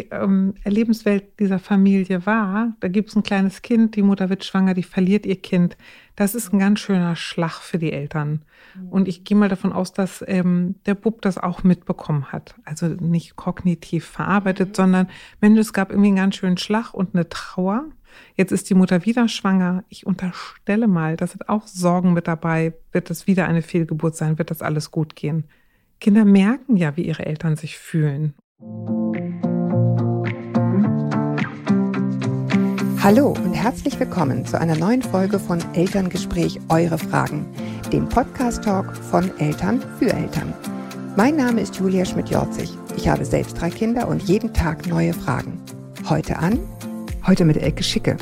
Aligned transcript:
ähm, 0.00 0.54
Lebenswelt 0.64 1.38
dieser 1.40 1.58
Familie 1.58 2.26
war. 2.26 2.74
Da 2.80 2.88
gibt 2.88 3.10
es 3.10 3.16
ein 3.16 3.22
kleines 3.22 3.62
Kind, 3.62 3.96
die 3.96 4.02
Mutter 4.02 4.28
wird 4.28 4.44
schwanger, 4.44 4.74
die 4.74 4.82
verliert 4.82 5.26
ihr 5.26 5.40
Kind. 5.40 5.76
Das 6.16 6.34
ist 6.34 6.52
ein 6.52 6.58
ganz 6.58 6.80
schöner 6.80 7.16
Schlag 7.16 7.60
für 7.60 7.78
die 7.78 7.92
Eltern. 7.92 8.42
Und 8.90 9.08
ich 9.08 9.24
gehe 9.24 9.36
mal 9.36 9.48
davon 9.48 9.72
aus, 9.72 9.92
dass 9.92 10.24
ähm, 10.26 10.76
der 10.86 10.94
Bub 10.94 11.22
das 11.22 11.38
auch 11.38 11.62
mitbekommen 11.62 12.32
hat. 12.32 12.54
Also 12.64 12.86
nicht 12.86 13.36
kognitiv 13.36 14.04
verarbeitet, 14.04 14.70
mhm. 14.70 14.74
sondern 14.74 15.08
Mensch, 15.40 15.58
es 15.58 15.72
gab 15.72 15.90
irgendwie 15.90 16.08
einen 16.08 16.16
ganz 16.16 16.36
schönen 16.36 16.58
Schlag 16.58 16.92
und 16.92 17.14
eine 17.14 17.28
Trauer. 17.28 17.84
Jetzt 18.36 18.52
ist 18.52 18.70
die 18.70 18.74
Mutter 18.74 19.04
wieder 19.04 19.28
schwanger. 19.28 19.84
Ich 19.88 20.06
unterstelle 20.06 20.86
mal, 20.86 21.16
da 21.16 21.26
sind 21.26 21.48
auch 21.48 21.66
Sorgen 21.66 22.12
mit 22.12 22.28
dabei. 22.28 22.74
Wird 22.92 23.10
es 23.10 23.26
wieder 23.26 23.46
eine 23.46 23.62
Fehlgeburt 23.62 24.16
sein? 24.16 24.38
Wird 24.38 24.50
das 24.50 24.62
alles 24.62 24.90
gut 24.90 25.16
gehen? 25.16 25.44
Kinder 26.00 26.24
merken 26.24 26.76
ja, 26.76 26.96
wie 26.96 27.06
ihre 27.06 27.26
Eltern 27.26 27.56
sich 27.56 27.78
fühlen. 27.78 28.34
Hallo 33.04 33.32
und 33.44 33.52
herzlich 33.52 34.00
willkommen 34.00 34.46
zu 34.46 34.58
einer 34.58 34.76
neuen 34.76 35.02
Folge 35.02 35.38
von 35.38 35.62
Elterngespräch 35.74 36.58
Eure 36.70 36.96
Fragen, 36.96 37.44
dem 37.92 38.08
Podcast-Talk 38.08 38.96
von 38.96 39.30
Eltern 39.38 39.82
für 39.98 40.10
Eltern. 40.10 40.54
Mein 41.14 41.36
Name 41.36 41.60
ist 41.60 41.76
Julia 41.76 42.06
Schmidt-Jorzig. 42.06 42.70
Ich 42.96 43.06
habe 43.06 43.26
selbst 43.26 43.60
drei 43.60 43.68
Kinder 43.68 44.08
und 44.08 44.22
jeden 44.22 44.54
Tag 44.54 44.86
neue 44.86 45.12
Fragen. 45.12 45.60
Heute 46.08 46.38
an, 46.38 46.58
heute 47.26 47.44
mit 47.44 47.58
Elke 47.58 47.82
Schicke. 47.82 48.16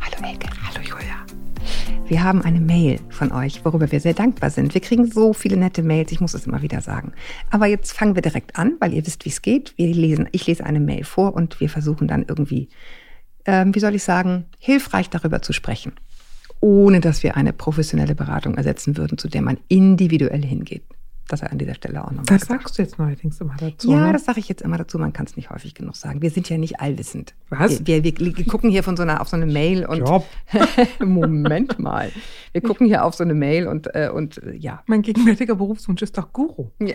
Hallo 0.00 0.26
Elke. 0.26 0.48
Hallo 0.66 0.82
Julia. 0.82 2.08
Wir 2.08 2.24
haben 2.24 2.40
eine 2.40 2.60
Mail 2.60 2.98
von 3.10 3.30
euch, 3.30 3.62
worüber 3.62 3.92
wir 3.92 4.00
sehr 4.00 4.14
dankbar 4.14 4.48
sind. 4.48 4.72
Wir 4.72 4.80
kriegen 4.80 5.04
so 5.04 5.34
viele 5.34 5.58
nette 5.58 5.82
Mails, 5.82 6.12
ich 6.12 6.22
muss 6.22 6.32
es 6.32 6.46
immer 6.46 6.62
wieder 6.62 6.80
sagen. 6.80 7.12
Aber 7.50 7.66
jetzt 7.66 7.92
fangen 7.92 8.14
wir 8.14 8.22
direkt 8.22 8.56
an, 8.56 8.76
weil 8.80 8.94
ihr 8.94 9.06
wisst, 9.06 9.26
wie 9.26 9.30
es 9.30 9.42
geht. 9.42 9.74
Wir 9.76 9.94
lesen, 9.94 10.30
ich 10.32 10.46
lese 10.46 10.64
eine 10.64 10.80
Mail 10.80 11.04
vor 11.04 11.34
und 11.34 11.60
wir 11.60 11.68
versuchen 11.68 12.08
dann 12.08 12.24
irgendwie 12.26 12.70
ähm, 13.46 13.74
wie 13.74 13.80
soll 13.80 13.94
ich 13.94 14.02
sagen, 14.02 14.46
hilfreich 14.58 15.10
darüber 15.10 15.42
zu 15.42 15.52
sprechen, 15.52 15.92
ohne 16.60 17.00
dass 17.00 17.22
wir 17.22 17.36
eine 17.36 17.52
professionelle 17.52 18.14
Beratung 18.14 18.54
ersetzen 18.54 18.96
würden, 18.96 19.18
zu 19.18 19.28
der 19.28 19.42
man 19.42 19.58
individuell 19.68 20.44
hingeht. 20.44 20.82
Das 21.30 21.44
an 21.44 21.58
dieser 21.58 21.74
Stelle 21.76 22.02
auch 22.02 22.10
nochmal. 22.10 22.24
Das 22.26 22.40
gesagt. 22.40 22.62
sagst 22.62 22.78
du 22.78 22.82
jetzt 22.82 22.98
neuerdings 22.98 23.40
immer 23.40 23.54
dazu. 23.56 23.92
Ja, 23.92 24.06
ne? 24.06 24.12
das 24.12 24.24
sage 24.24 24.40
ich 24.40 24.48
jetzt 24.48 24.62
immer 24.62 24.78
dazu. 24.78 24.98
Man 24.98 25.12
kann 25.12 25.26
es 25.26 25.36
nicht 25.36 25.50
häufig 25.50 25.74
genug 25.74 25.94
sagen. 25.94 26.22
Wir 26.22 26.30
sind 26.30 26.48
ja 26.48 26.58
nicht 26.58 26.80
allwissend. 26.80 27.34
Was? 27.50 27.86
Wir, 27.86 28.02
wir, 28.02 28.18
wir 28.18 28.46
gucken 28.46 28.68
hier 28.68 28.82
von 28.82 28.96
so 28.96 29.04
einer, 29.04 29.20
auf 29.20 29.28
so 29.28 29.36
eine 29.36 29.46
Mail 29.46 29.86
und. 29.86 30.00
Job. 30.00 30.26
Moment 30.98 31.78
mal. 31.78 32.10
Wir 32.50 32.62
gucken 32.62 32.88
hier 32.88 33.04
auf 33.04 33.14
so 33.14 33.22
eine 33.22 33.34
Mail 33.34 33.68
und, 33.68 33.94
äh, 33.94 34.10
und 34.12 34.42
äh, 34.42 34.56
ja. 34.56 34.82
Mein 34.86 35.02
gegenwärtiger 35.02 35.54
Berufswunsch 35.54 36.02
ist 36.02 36.18
doch 36.18 36.32
Guru. 36.32 36.70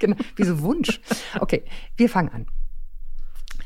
Genau. 0.00 0.16
Wieso 0.36 0.62
Wunsch? 0.62 1.00
Okay, 1.40 1.64
wir 1.96 2.08
fangen 2.08 2.28
an. 2.28 2.46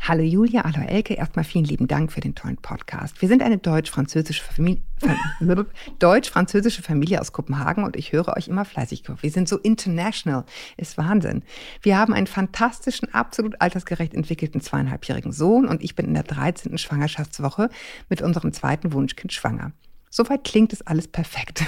Hallo 0.05 0.25
Julia, 0.25 0.65
hallo 0.65 0.85
Elke. 0.85 1.15
Erstmal 1.15 1.45
vielen 1.45 1.65
lieben 1.65 1.87
Dank 1.87 2.11
für 2.11 2.21
den 2.21 2.35
tollen 2.35 2.57
Podcast. 2.57 3.23
Wir 3.23 3.29
sind 3.29 3.41
eine 3.41 3.59
deutsch-französische 3.59 4.43
Familie, 4.43 4.83
deutsch-französische 6.01 6.83
Familie 6.83 7.21
aus 7.21 7.31
Kopenhagen 7.31 7.85
und 7.85 7.95
ich 7.95 8.11
höre 8.11 8.37
euch 8.37 8.49
immer 8.49 8.65
fleißig. 8.65 9.05
Wir 9.21 9.31
sind 9.31 9.49
so 9.49 9.59
international. 9.59 10.45
Ist 10.77 10.99
Wahnsinn. 10.99 11.45
Wir 11.83 11.99
haben 11.99 12.15
einen 12.15 12.27
fantastischen, 12.27 13.15
absolut 13.15 13.61
altersgerecht 13.61 14.13
entwickelten 14.13 14.61
zweieinhalbjährigen 14.61 15.31
Sohn 15.31 15.69
und 15.69 15.85
ich 15.85 15.95
bin 15.95 16.07
in 16.07 16.15
der 16.15 16.25
13. 16.25 16.77
Schwangerschaftswoche 16.79 17.69
mit 18.09 18.23
unserem 18.23 18.53
zweiten 18.53 18.93
Wunschkind 18.93 19.33
schwanger. 19.33 19.71
Soweit 20.11 20.43
klingt 20.43 20.73
es 20.73 20.85
alles 20.85 21.07
perfekt. 21.07 21.63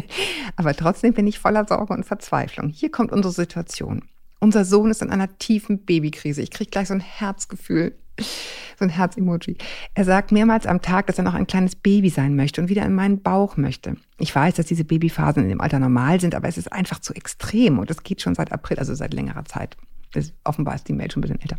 Aber 0.56 0.76
trotzdem 0.76 1.14
bin 1.14 1.26
ich 1.26 1.38
voller 1.38 1.66
Sorge 1.66 1.94
und 1.94 2.04
Verzweiflung. 2.04 2.68
Hier 2.68 2.90
kommt 2.90 3.10
unsere 3.10 3.32
Situation. 3.32 4.02
Unser 4.40 4.64
Sohn 4.64 4.90
ist 4.90 5.02
in 5.02 5.10
einer 5.10 5.36
tiefen 5.36 5.84
Babykrise. 5.84 6.40
Ich 6.40 6.50
kriege 6.50 6.70
gleich 6.70 6.88
so 6.88 6.94
ein 6.94 7.00
Herzgefühl, 7.00 7.94
so 8.18 8.84
ein 8.84 8.88
Herz-Emoji. 8.88 9.58
Er 9.94 10.04
sagt 10.06 10.32
mehrmals 10.32 10.66
am 10.66 10.80
Tag, 10.80 11.06
dass 11.06 11.18
er 11.18 11.24
noch 11.24 11.34
ein 11.34 11.46
kleines 11.46 11.76
Baby 11.76 12.08
sein 12.08 12.36
möchte 12.36 12.62
und 12.62 12.70
wieder 12.70 12.86
in 12.86 12.94
meinen 12.94 13.20
Bauch 13.20 13.58
möchte. 13.58 13.96
Ich 14.18 14.34
weiß, 14.34 14.54
dass 14.54 14.64
diese 14.64 14.84
Babyphasen 14.84 15.42
in 15.42 15.50
dem 15.50 15.60
Alter 15.60 15.78
normal 15.78 16.20
sind, 16.20 16.34
aber 16.34 16.48
es 16.48 16.56
ist 16.56 16.72
einfach 16.72 17.00
zu 17.00 17.12
extrem 17.12 17.78
und 17.78 17.90
es 17.90 18.02
geht 18.02 18.22
schon 18.22 18.34
seit 18.34 18.50
April, 18.50 18.78
also 18.78 18.94
seit 18.94 19.12
längerer 19.12 19.44
Zeit. 19.44 19.76
Das, 20.12 20.32
offenbar 20.42 20.74
ist 20.74 20.88
die 20.88 20.94
Mail 20.94 21.10
schon 21.10 21.20
ein 21.20 21.28
bisschen 21.28 21.40
älter. 21.42 21.58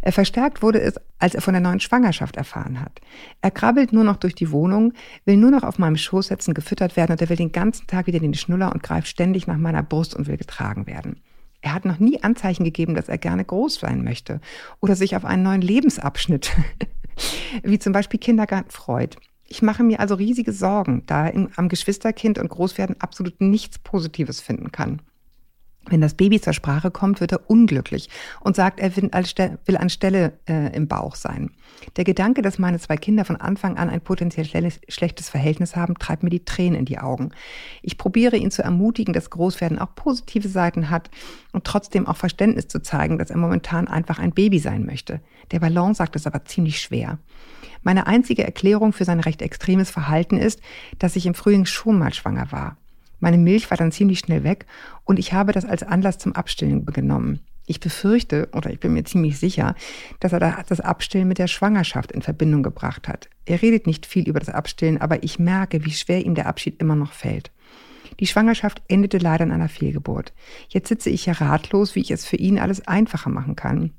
Er 0.00 0.12
verstärkt 0.12 0.62
wurde 0.62 0.80
es, 0.80 0.94
als 1.18 1.34
er 1.34 1.42
von 1.42 1.52
der 1.52 1.60
neuen 1.60 1.78
Schwangerschaft 1.78 2.36
erfahren 2.36 2.80
hat. 2.80 3.00
Er 3.42 3.50
krabbelt 3.50 3.92
nur 3.92 4.02
noch 4.02 4.16
durch 4.16 4.34
die 4.34 4.50
Wohnung, 4.50 4.94
will 5.26 5.36
nur 5.36 5.50
noch 5.50 5.62
auf 5.62 5.78
meinem 5.78 5.98
Schoß 5.98 6.28
setzen, 6.28 6.54
gefüttert 6.54 6.96
werden 6.96 7.12
und 7.12 7.20
er 7.20 7.28
will 7.28 7.36
den 7.36 7.52
ganzen 7.52 7.86
Tag 7.86 8.06
wieder 8.06 8.18
den 8.18 8.34
Schnuller 8.34 8.72
und 8.72 8.82
greift 8.82 9.08
ständig 9.08 9.46
nach 9.46 9.58
meiner 9.58 9.82
Brust 9.82 10.14
und 10.16 10.26
will 10.26 10.38
getragen 10.38 10.86
werden. 10.86 11.20
Er 11.64 11.72
hat 11.72 11.86
noch 11.86 11.98
nie 11.98 12.22
Anzeichen 12.22 12.62
gegeben, 12.62 12.94
dass 12.94 13.08
er 13.08 13.16
gerne 13.16 13.42
groß 13.42 13.76
sein 13.76 14.04
möchte 14.04 14.38
oder 14.82 14.96
sich 14.96 15.16
auf 15.16 15.24
einen 15.24 15.42
neuen 15.42 15.62
Lebensabschnitt, 15.62 16.52
wie 17.62 17.78
zum 17.78 17.94
Beispiel 17.94 18.20
Kindergarten, 18.20 18.70
freut. 18.70 19.16
Ich 19.46 19.62
mache 19.62 19.82
mir 19.82 19.98
also 19.98 20.14
riesige 20.14 20.52
Sorgen, 20.52 21.04
da 21.06 21.26
er 21.26 21.48
am 21.56 21.70
Geschwisterkind 21.70 22.38
und 22.38 22.50
Großwerden 22.50 23.00
absolut 23.00 23.40
nichts 23.40 23.78
Positives 23.78 24.42
finden 24.42 24.72
kann. 24.72 25.00
Wenn 25.90 26.00
das 26.00 26.14
Baby 26.14 26.40
zur 26.40 26.54
Sprache 26.54 26.90
kommt, 26.90 27.20
wird 27.20 27.32
er 27.32 27.50
unglücklich 27.50 28.08
und 28.40 28.56
sagt, 28.56 28.80
er 28.80 28.96
will 28.96 29.76
anstelle 29.76 30.32
äh, 30.48 30.74
im 30.74 30.88
Bauch 30.88 31.14
sein. 31.14 31.50
Der 31.96 32.04
Gedanke, 32.04 32.40
dass 32.40 32.58
meine 32.58 32.78
zwei 32.78 32.96
Kinder 32.96 33.24
von 33.24 33.36
Anfang 33.36 33.76
an 33.76 33.90
ein 33.90 34.00
potenziell 34.00 34.46
schlechtes 34.88 35.28
Verhältnis 35.28 35.76
haben, 35.76 35.98
treibt 35.98 36.22
mir 36.22 36.30
die 36.30 36.44
Tränen 36.44 36.78
in 36.78 36.84
die 36.86 36.98
Augen. 36.98 37.30
Ich 37.82 37.98
probiere 37.98 38.36
ihn 38.36 38.50
zu 38.50 38.62
ermutigen, 38.62 39.12
dass 39.12 39.30
Großwerden 39.30 39.78
auch 39.78 39.94
positive 39.94 40.48
Seiten 40.48 40.88
hat 40.88 41.10
und 41.52 41.64
trotzdem 41.64 42.06
auch 42.06 42.16
Verständnis 42.16 42.68
zu 42.68 42.80
zeigen, 42.80 43.18
dass 43.18 43.30
er 43.30 43.36
momentan 43.36 43.86
einfach 43.86 44.18
ein 44.18 44.32
Baby 44.32 44.58
sein 44.58 44.86
möchte. 44.86 45.20
Der 45.50 45.60
Ballon 45.60 45.94
sagt 45.94 46.16
es 46.16 46.26
aber 46.26 46.44
ziemlich 46.46 46.80
schwer. 46.80 47.18
Meine 47.82 48.06
einzige 48.06 48.44
Erklärung 48.44 48.94
für 48.94 49.04
sein 49.04 49.20
recht 49.20 49.42
extremes 49.42 49.90
Verhalten 49.90 50.38
ist, 50.38 50.60
dass 50.98 51.16
ich 51.16 51.26
im 51.26 51.34
Frühling 51.34 51.66
schon 51.66 51.98
mal 51.98 52.14
schwanger 52.14 52.50
war. 52.50 52.78
Meine 53.20 53.38
Milch 53.38 53.70
war 53.70 53.76
dann 53.76 53.92
ziemlich 53.92 54.18
schnell 54.18 54.44
weg 54.44 54.66
und 55.04 55.18
ich 55.18 55.32
habe 55.32 55.52
das 55.52 55.64
als 55.64 55.82
Anlass 55.82 56.18
zum 56.18 56.34
Abstillen 56.34 56.84
genommen. 56.86 57.40
Ich 57.66 57.80
befürchte, 57.80 58.48
oder 58.52 58.70
ich 58.70 58.80
bin 58.80 58.92
mir 58.92 59.04
ziemlich 59.04 59.38
sicher, 59.38 59.74
dass 60.20 60.32
er 60.32 60.64
das 60.68 60.80
Abstillen 60.80 61.26
mit 61.26 61.38
der 61.38 61.46
Schwangerschaft 61.46 62.12
in 62.12 62.20
Verbindung 62.20 62.62
gebracht 62.62 63.08
hat. 63.08 63.30
Er 63.46 63.62
redet 63.62 63.86
nicht 63.86 64.04
viel 64.04 64.28
über 64.28 64.38
das 64.38 64.50
Abstillen, 64.50 65.00
aber 65.00 65.22
ich 65.22 65.38
merke, 65.38 65.84
wie 65.84 65.92
schwer 65.92 66.24
ihm 66.24 66.34
der 66.34 66.46
Abschied 66.46 66.80
immer 66.80 66.94
noch 66.94 67.12
fällt. 67.12 67.50
Die 68.20 68.26
Schwangerschaft 68.26 68.82
endete 68.88 69.18
leider 69.18 69.44
in 69.44 69.50
einer 69.50 69.70
Fehlgeburt. 69.70 70.34
Jetzt 70.68 70.88
sitze 70.88 71.10
ich 71.10 71.24
hier 71.24 71.40
ratlos, 71.40 71.94
wie 71.94 72.00
ich 72.00 72.10
es 72.10 72.26
für 72.26 72.36
ihn 72.36 72.58
alles 72.58 72.86
einfacher 72.86 73.30
machen 73.30 73.56
kann. 73.56 73.92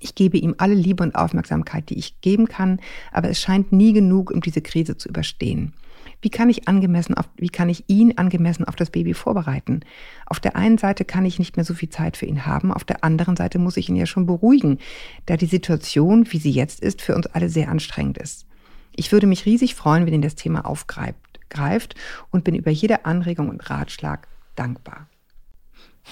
Ich 0.00 0.14
gebe 0.14 0.38
ihm 0.38 0.54
alle 0.58 0.74
Liebe 0.74 1.02
und 1.02 1.14
Aufmerksamkeit, 1.14 1.88
die 1.90 1.98
ich 1.98 2.20
geben 2.20 2.46
kann, 2.46 2.80
aber 3.12 3.28
es 3.30 3.40
scheint 3.40 3.72
nie 3.72 3.92
genug, 3.92 4.30
um 4.30 4.40
diese 4.40 4.60
Krise 4.60 4.96
zu 4.96 5.08
überstehen. 5.08 5.72
Wie 6.20 6.30
kann 6.30 6.50
ich 6.50 6.68
angemessen 6.68 7.14
auf, 7.14 7.28
wie 7.36 7.48
kann 7.48 7.68
ich 7.68 7.84
ihn 7.88 8.16
angemessen 8.16 8.64
auf 8.64 8.76
das 8.76 8.90
Baby 8.90 9.14
vorbereiten? 9.14 9.80
Auf 10.26 10.40
der 10.40 10.56
einen 10.56 10.78
Seite 10.78 11.04
kann 11.04 11.24
ich 11.24 11.38
nicht 11.38 11.56
mehr 11.56 11.64
so 11.64 11.74
viel 11.74 11.88
Zeit 11.88 12.16
für 12.16 12.26
ihn 12.26 12.46
haben, 12.46 12.72
auf 12.72 12.84
der 12.84 13.04
anderen 13.04 13.36
Seite 13.36 13.58
muss 13.58 13.76
ich 13.76 13.88
ihn 13.88 13.96
ja 13.96 14.06
schon 14.06 14.26
beruhigen, 14.26 14.78
da 15.26 15.36
die 15.36 15.46
Situation, 15.46 16.30
wie 16.32 16.38
sie 16.38 16.50
jetzt 16.50 16.80
ist, 16.80 17.02
für 17.02 17.14
uns 17.14 17.26
alle 17.26 17.48
sehr 17.48 17.68
anstrengend 17.68 18.18
ist. 18.18 18.46
Ich 18.94 19.12
würde 19.12 19.26
mich 19.26 19.46
riesig 19.46 19.74
freuen, 19.74 20.06
wenn 20.06 20.14
ihn 20.14 20.22
das 20.22 20.34
Thema 20.34 20.64
aufgreift 20.64 21.28
greift 21.50 21.94
und 22.30 22.44
bin 22.44 22.54
über 22.54 22.70
jede 22.70 23.04
Anregung 23.04 23.48
und 23.48 23.70
Ratschlag 23.70 24.28
dankbar. 24.54 25.08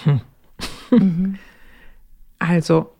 Hm. 0.04 0.20
mhm. 0.90 1.38
Also, 2.38 2.92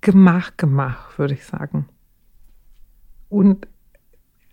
Gemach, 0.00 0.52
Gemach, 0.56 1.18
würde 1.18 1.34
ich 1.34 1.44
sagen. 1.44 1.88
Und 3.28 3.66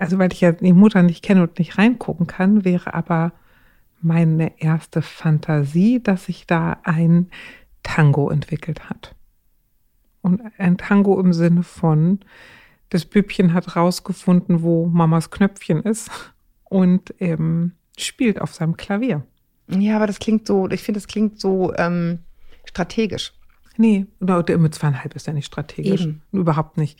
also 0.01 0.17
weil 0.17 0.34
ich 0.34 0.41
ja 0.41 0.51
die 0.51 0.73
Mutter 0.73 1.03
nicht 1.03 1.23
kenne 1.23 1.44
und 1.44 1.59
nicht 1.59 1.78
reingucken 1.78 2.25
kann, 2.25 2.66
wäre 2.66 2.95
aber 2.95 3.34
meine 4.01 4.59
erste 4.59 5.03
Fantasie, 5.03 6.01
dass 6.01 6.25
sich 6.25 6.47
da 6.47 6.78
ein 6.84 7.29
Tango 7.84 8.31
entwickelt 8.31 8.89
hat. 8.89 9.13
Und 10.23 10.41
ein 10.57 10.80
Tango 10.80 11.19
im 11.19 11.33
Sinne 11.33 11.62
von, 11.62 12.19
das 12.89 13.06
Bübchen 13.06 13.53
hat 13.53 13.75
rausgefunden, 13.75 14.63
wo 14.63 14.88
Mamas 14.88 15.30
Knöpfchen 15.30 15.83
ist 15.83 16.09
und 16.63 17.13
ähm, 17.19 17.74
spielt 17.95 18.42
auf 18.42 18.56
seinem 18.56 18.77
Klavier. 18.77 19.24
Ja, 19.68 19.98
aber 19.98 20.07
das 20.07 20.18
klingt 20.18 20.48
so, 20.48 20.68
ich 20.69 20.81
finde, 20.81 21.00
das 21.00 21.07
klingt 21.07 21.39
so 21.39 21.75
ähm, 21.75 22.19
strategisch. 22.65 23.33
Nee, 23.77 24.07
mit 24.19 24.75
zweieinhalb 24.75 25.15
ist 25.15 25.27
ja 25.27 25.33
nicht 25.33 25.45
strategisch. 25.45 26.01
Eben. 26.01 26.24
Überhaupt 26.31 26.77
nicht. 26.77 27.00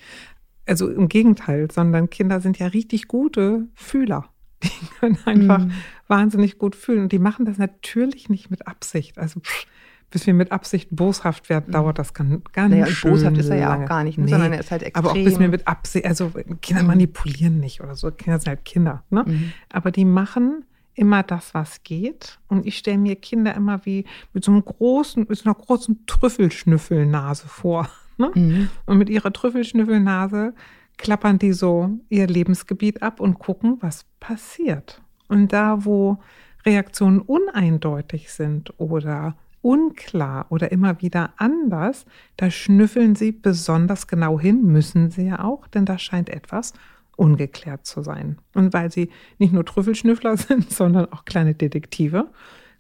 Also 0.72 0.90
im 0.90 1.10
Gegenteil, 1.10 1.70
sondern 1.70 2.10
Kinder 2.10 2.40
sind 2.40 2.58
ja 2.58 2.68
richtig 2.68 3.10
gute 3.10 3.68
Fühler. 3.74 4.30
Die 4.64 4.70
können 5.02 5.18
einfach 5.26 5.66
mm. 5.66 5.72
wahnsinnig 6.08 6.58
gut 6.58 6.78
fühlen. 6.78 7.04
Und 7.04 7.12
die 7.12 7.20
machen 7.20 7.44
das 7.44 7.58
natürlich 7.58 8.30
nicht 8.30 8.50
mit 8.50 8.68
Absicht. 8.68 9.18
Also 9.18 9.42
pff, 9.42 9.66
bis 10.12 10.26
wir 10.28 10.34
mit 10.34 10.54
Absicht 10.54 10.88
boshaft 10.90 11.50
werden, 11.50 11.66
mhm. 11.68 11.72
dauert 11.74 12.00
das 12.00 12.14
ganz, 12.14 12.42
ganz 12.54 12.72
naja, 12.72 12.86
schön 12.86 13.12
boshaft 13.12 13.38
ist 13.38 13.50
er 13.50 13.58
ja 13.58 13.76
auch 13.84 13.86
gar 13.86 14.06
nicht, 14.06 14.18
ne, 14.18 14.24
nee, 14.24 14.32
sondern 14.32 14.54
er 14.54 14.62
ist 14.62 14.72
halt 14.72 14.84
extrem. 14.84 15.06
Aber 15.06 15.12
auch 15.12 15.22
bis 15.22 15.40
wir 15.40 15.50
mit 15.50 15.68
Absicht, 15.68 16.06
also 16.06 16.32
Kinder 16.62 16.84
mhm. 16.84 16.88
manipulieren 16.88 17.60
nicht 17.60 17.82
oder 17.82 17.98
so. 17.98 18.10
Kinder 18.10 18.40
sind 18.40 18.48
halt 18.48 18.64
Kinder. 18.64 19.04
Ne? 19.10 19.26
Mhm. 19.28 19.52
Aber 19.74 19.92
die 19.92 20.06
machen 20.06 20.64
immer 20.94 21.22
das, 21.22 21.54
was 21.54 21.84
geht. 21.84 22.40
Und 22.48 22.66
ich 22.66 22.78
stelle 22.78 22.98
mir 22.98 23.18
Kinder 23.18 23.54
immer 23.56 23.86
wie 23.86 24.06
mit 24.32 24.46
so 24.46 24.54
einem 24.54 24.64
großen, 24.64 25.26
mit 25.28 25.38
so 25.38 25.50
einer 25.50 25.56
großen 25.56 26.06
Trüffelschnüffelnase 26.06 27.50
vor. 27.50 27.90
Ne? 28.22 28.32
Mhm. 28.34 28.70
Und 28.86 28.98
mit 28.98 29.10
ihrer 29.10 29.34
Trüffelschnüffelnase 29.34 30.54
klappern 30.98 31.40
die 31.40 31.54
so 31.54 31.90
ihr 32.10 32.28
Lebensgebiet 32.28 33.02
ab 33.02 33.20
und 33.20 33.40
gucken, 33.40 33.78
was 33.82 34.06
passiert. 34.20 35.02
Und 35.28 35.52
da, 35.52 35.86
wo 35.86 36.20
Reaktionen 36.66 37.20
uneindeutig 37.20 38.32
sind 38.32 38.74
oder 38.80 39.36
unklar 39.62 40.46
oder 40.50 40.72
immer 40.72 41.02
wieder 41.02 41.34
anders, 41.38 42.06
da 42.38 42.50
schnüffeln 42.50 43.16
sie 43.16 43.32
besonders 43.32 44.08
genau 44.08 44.40
hin, 44.40 44.64
müssen 44.64 45.12
sie 45.12 45.28
ja 45.28 45.44
auch, 45.44 45.68
denn 45.68 45.86
da 45.86 45.98
scheint 45.98 46.30
etwas 46.30 46.74
ungeklärt 47.16 47.86
zu 47.86 48.02
sein. 48.02 48.38
Und 48.54 48.74
weil 48.74 48.92
sie 48.92 49.10
nicht 49.38 49.54
nur 49.54 49.66
Trüffelschnüffler 49.66 50.38
sind, 50.38 50.72
sondern 50.72 51.12
auch 51.12 51.26
kleine 51.26 51.54
Detektive, 51.54 52.30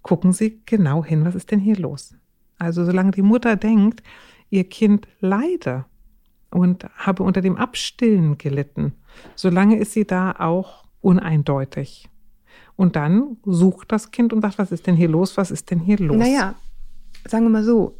gucken 0.01 0.33
sie 0.33 0.61
genau 0.65 1.03
hin, 1.03 1.25
was 1.25 1.35
ist 1.35 1.51
denn 1.51 1.59
hier 1.59 1.77
los. 1.77 2.15
Also 2.57 2.85
solange 2.85 3.11
die 3.11 3.21
Mutter 3.21 3.55
denkt, 3.55 4.03
ihr 4.51 4.65
Kind 4.65 5.07
leide 5.19 5.85
und 6.51 6.85
habe 6.95 7.23
unter 7.23 7.41
dem 7.41 7.57
Abstillen 7.57 8.37
gelitten, 8.37 8.93
solange 9.35 9.77
ist 9.77 9.93
sie 9.93 10.05
da 10.05 10.33
auch 10.37 10.85
uneindeutig. 11.01 12.07
Und 12.75 12.95
dann 12.95 13.37
sucht 13.45 13.91
das 13.91 14.11
Kind 14.11 14.33
und 14.33 14.41
sagt, 14.41 14.59
was 14.59 14.71
ist 14.71 14.85
denn 14.85 14.95
hier 14.95 15.09
los, 15.09 15.37
was 15.37 15.49
ist 15.49 15.71
denn 15.71 15.79
hier 15.79 15.97
los? 15.97 16.17
Naja, 16.17 16.55
sagen 17.27 17.45
wir 17.45 17.49
mal 17.49 17.63
so, 17.63 17.97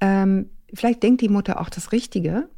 ähm, 0.00 0.50
vielleicht 0.72 1.02
denkt 1.02 1.20
die 1.20 1.28
Mutter 1.28 1.60
auch 1.60 1.70
das 1.70 1.92
Richtige. 1.92 2.48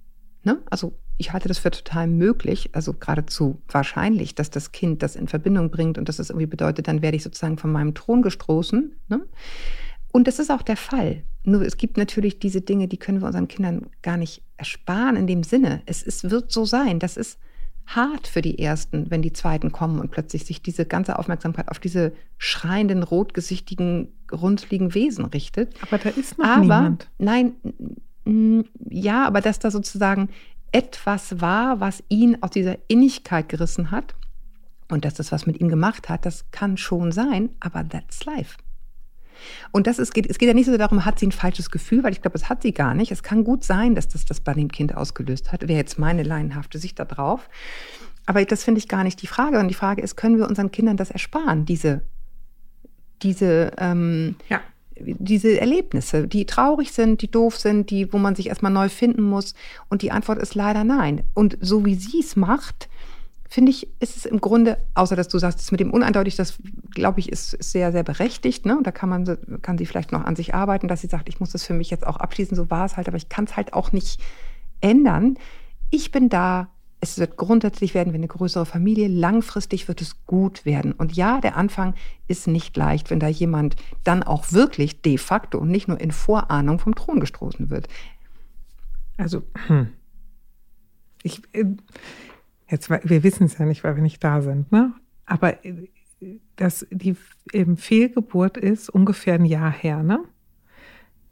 Ne? 0.42 0.58
Also 0.70 0.94
ich 1.18 1.32
halte 1.32 1.48
das 1.48 1.58
für 1.58 1.70
total 1.70 2.06
möglich, 2.06 2.70
also 2.72 2.94
geradezu 2.94 3.60
wahrscheinlich, 3.68 4.34
dass 4.34 4.50
das 4.50 4.72
Kind 4.72 5.02
das 5.02 5.16
in 5.16 5.28
Verbindung 5.28 5.70
bringt 5.70 5.98
und 5.98 6.08
dass 6.08 6.16
das 6.16 6.30
irgendwie 6.30 6.46
bedeutet, 6.46 6.88
dann 6.88 7.02
werde 7.02 7.16
ich 7.16 7.22
sozusagen 7.22 7.58
von 7.58 7.70
meinem 7.70 7.94
Thron 7.94 8.22
gestoßen. 8.22 8.96
Ne? 9.08 9.26
Und 10.12 10.26
das 10.26 10.38
ist 10.38 10.50
auch 10.50 10.62
der 10.62 10.76
Fall. 10.76 11.22
Nur 11.44 11.62
es 11.62 11.76
gibt 11.76 11.96
natürlich 11.96 12.38
diese 12.38 12.60
Dinge, 12.60 12.88
die 12.88 12.98
können 12.98 13.20
wir 13.20 13.26
unseren 13.26 13.48
Kindern 13.48 13.86
gar 14.02 14.16
nicht 14.16 14.42
ersparen 14.56 15.16
in 15.16 15.26
dem 15.26 15.42
Sinne. 15.42 15.82
Es 15.86 16.02
ist, 16.02 16.30
wird 16.30 16.52
so 16.52 16.64
sein. 16.64 16.98
Das 16.98 17.16
ist 17.16 17.38
hart 17.86 18.26
für 18.26 18.42
die 18.42 18.58
Ersten, 18.58 19.10
wenn 19.10 19.22
die 19.22 19.32
Zweiten 19.32 19.72
kommen 19.72 19.98
und 19.98 20.10
plötzlich 20.10 20.44
sich 20.44 20.62
diese 20.62 20.84
ganze 20.84 21.18
Aufmerksamkeit 21.18 21.68
auf 21.68 21.78
diese 21.78 22.12
schreienden, 22.38 23.02
rotgesichtigen, 23.02 24.08
runzligen 24.30 24.94
Wesen 24.94 25.24
richtet. 25.24 25.74
Aber 25.82 25.98
da 25.98 26.10
ist 26.10 26.38
noch 26.38 26.46
aber, 26.46 26.60
niemand. 26.60 27.10
Nein, 27.18 27.52
ja, 28.88 29.26
aber 29.26 29.40
dass 29.40 29.58
da 29.58 29.70
sozusagen 29.70 30.28
etwas 30.72 31.40
war, 31.40 31.80
was 31.80 32.02
ihn 32.08 32.38
aus 32.42 32.50
dieser 32.50 32.76
Innigkeit 32.88 33.48
gerissen 33.48 33.90
hat 33.90 34.14
und 34.88 35.04
dass 35.04 35.14
das 35.14 35.32
was 35.32 35.46
mit 35.46 35.60
ihm 35.60 35.68
gemacht 35.68 36.08
hat, 36.08 36.26
das 36.26 36.50
kann 36.52 36.76
schon 36.76 37.10
sein, 37.10 37.50
aber 37.58 37.88
that's 37.88 38.24
life. 38.24 38.56
Und 39.72 39.86
das 39.86 39.98
ist, 39.98 40.16
es 40.16 40.38
geht 40.38 40.48
ja 40.48 40.54
nicht 40.54 40.66
so 40.66 40.76
darum, 40.76 41.04
hat 41.04 41.18
sie 41.18 41.26
ein 41.26 41.32
falsches 41.32 41.70
Gefühl, 41.70 42.02
weil 42.02 42.12
ich 42.12 42.22
glaube, 42.22 42.38
das 42.38 42.48
hat 42.48 42.62
sie 42.62 42.72
gar 42.72 42.94
nicht. 42.94 43.12
Es 43.12 43.22
kann 43.22 43.44
gut 43.44 43.64
sein, 43.64 43.94
dass 43.94 44.08
das 44.08 44.24
das 44.24 44.40
bei 44.40 44.54
dem 44.54 44.70
Kind 44.70 44.96
ausgelöst 44.96 45.52
hat. 45.52 45.62
Wäre 45.62 45.78
jetzt 45.78 45.98
meine 45.98 46.22
laienhafte 46.22 46.78
Sicht 46.78 46.98
da 46.98 47.04
drauf. 47.04 47.48
Aber 48.26 48.44
das 48.44 48.64
finde 48.64 48.78
ich 48.78 48.88
gar 48.88 49.04
nicht 49.04 49.22
die 49.22 49.26
Frage. 49.26 49.58
Und 49.58 49.68
die 49.68 49.74
Frage 49.74 50.02
ist, 50.02 50.16
können 50.16 50.38
wir 50.38 50.48
unseren 50.48 50.70
Kindern 50.70 50.96
das 50.96 51.10
ersparen, 51.10 51.64
diese, 51.64 52.02
diese 53.22 53.72
ähm, 53.78 54.36
ja 54.48 54.60
diese 55.02 55.58
Erlebnisse, 55.60 56.26
die 56.28 56.46
traurig 56.46 56.92
sind, 56.92 57.22
die 57.22 57.30
doof 57.30 57.56
sind, 57.56 57.90
die, 57.90 58.12
wo 58.12 58.18
man 58.18 58.34
sich 58.34 58.48
erstmal 58.48 58.72
neu 58.72 58.88
finden 58.88 59.22
muss. 59.22 59.54
Und 59.88 60.02
die 60.02 60.12
Antwort 60.12 60.38
ist 60.38 60.54
leider 60.54 60.84
nein. 60.84 61.22
Und 61.34 61.58
so 61.60 61.84
wie 61.84 61.94
sie 61.94 62.20
es 62.20 62.36
macht, 62.36 62.88
finde 63.50 63.72
ich, 63.72 63.88
ist 64.00 64.16
es 64.16 64.26
im 64.26 64.40
Grunde, 64.40 64.78
außer 64.94 65.16
dass 65.16 65.26
du 65.26 65.38
sagst, 65.38 65.58
es 65.58 65.72
mit 65.72 65.80
dem 65.80 65.90
uneindeutig, 65.90 66.36
das 66.36 66.54
glaube 66.92 67.18
ich, 67.18 67.30
ist, 67.30 67.50
sehr, 67.60 67.90
sehr 67.90 68.04
berechtigt. 68.04 68.64
Ne? 68.64 68.78
Und 68.78 68.86
da 68.86 68.92
kann 68.92 69.08
man, 69.08 69.38
kann 69.60 69.76
sie 69.76 69.86
vielleicht 69.86 70.12
noch 70.12 70.24
an 70.24 70.36
sich 70.36 70.54
arbeiten, 70.54 70.86
dass 70.86 71.00
sie 71.00 71.08
sagt, 71.08 71.28
ich 71.28 71.40
muss 71.40 71.50
das 71.50 71.64
für 71.64 71.74
mich 71.74 71.90
jetzt 71.90 72.06
auch 72.06 72.16
abschließen, 72.16 72.56
so 72.56 72.70
war 72.70 72.86
es 72.86 72.96
halt, 72.96 73.08
aber 73.08 73.16
ich 73.16 73.28
kann 73.28 73.44
es 73.44 73.56
halt 73.56 73.72
auch 73.72 73.90
nicht 73.90 74.22
ändern. 74.80 75.36
Ich 75.90 76.12
bin 76.12 76.28
da, 76.28 76.68
es 77.00 77.18
wird 77.18 77.36
grundsätzlich 77.36 77.92
werden 77.92 78.12
wir 78.12 78.18
eine 78.18 78.28
größere 78.28 78.66
Familie. 78.66 79.08
Langfristig 79.08 79.88
wird 79.88 80.00
es 80.00 80.24
gut 80.26 80.64
werden. 80.64 80.92
Und 80.92 81.16
ja, 81.16 81.40
der 81.40 81.56
Anfang 81.56 81.94
ist 82.28 82.46
nicht 82.46 82.76
leicht, 82.76 83.10
wenn 83.10 83.18
da 83.18 83.26
jemand 83.26 83.74
dann 84.04 84.22
auch 84.22 84.52
wirklich 84.52 85.02
de 85.02 85.18
facto 85.18 85.58
und 85.58 85.72
nicht 85.72 85.88
nur 85.88 86.00
in 86.00 86.12
Vorahnung 86.12 86.78
vom 86.78 86.94
Thron 86.94 87.18
gestoßen 87.18 87.68
wird. 87.68 87.88
Also, 89.16 89.42
hm. 89.66 89.88
ich, 91.24 91.42
äh, 91.52 91.64
jetzt, 92.70 92.90
wir 92.90 93.22
wissen 93.22 93.44
es 93.44 93.58
ja 93.58 93.64
nicht, 93.64 93.84
weil 93.84 93.96
wir 93.96 94.02
nicht 94.02 94.22
da 94.22 94.40
sind, 94.42 94.70
ne? 94.72 94.92
Aber 95.26 95.64
äh, 95.64 95.88
dass 96.56 96.86
die 96.90 97.16
ähm, 97.52 97.76
Fehlgeburt 97.76 98.56
ist 98.56 98.90
ungefähr 98.90 99.34
ein 99.34 99.44
Jahr 99.44 99.70
her, 99.70 100.02
ne? 100.02 100.22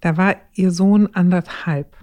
Da 0.00 0.16
war 0.16 0.36
ihr 0.54 0.70
Sohn 0.70 1.08
anderthalb 1.14 1.96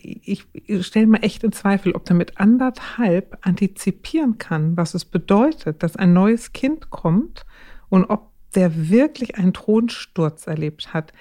ich, 0.00 0.46
stelle 0.80 1.06
mir 1.06 1.22
echt 1.22 1.44
in 1.44 1.52
Zweifel, 1.52 1.92
ob 1.92 2.04
der 2.04 2.16
mit 2.16 2.38
anderthalb 2.38 3.38
antizipieren 3.42 4.38
kann, 4.38 4.76
was 4.76 4.94
es 4.94 5.04
bedeutet, 5.04 5.82
dass 5.82 5.96
ein 5.96 6.12
neues 6.12 6.52
Kind 6.52 6.90
kommt 6.90 7.44
und 7.88 8.04
ob 8.04 8.30
der 8.54 8.88
wirklich 8.90 9.36
einen 9.36 9.52
Thronsturz 9.52 10.46
erlebt 10.46 10.94
hat. 10.94 11.12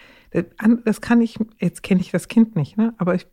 Das 0.86 1.02
kann 1.02 1.22
ich, 1.22 1.38
jetzt 1.60 1.84
kenne 1.84 2.02
ich 2.02 2.12
das 2.12 2.28
Kind 2.28 2.56
nicht, 2.56 2.78
ne? 2.78 2.94
aber 2.98 3.16
ich, 3.16 3.28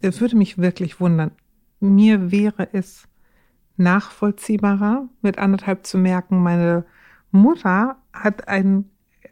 das 0.00 0.20
würde 0.20 0.36
mich 0.36 0.58
wirklich 0.58 1.00
wundern. 1.00 1.32
Mir 1.80 2.30
wäre 2.30 2.68
es 2.72 3.04
nachvollziehbarer, 3.76 5.08
mit 5.22 5.38
anderthalb 5.38 5.86
zu 5.86 5.98
merken, 5.98 6.42
meine 6.42 6.84
Mutter 7.30 7.96
hat 8.12 8.48
ein, 8.48 8.84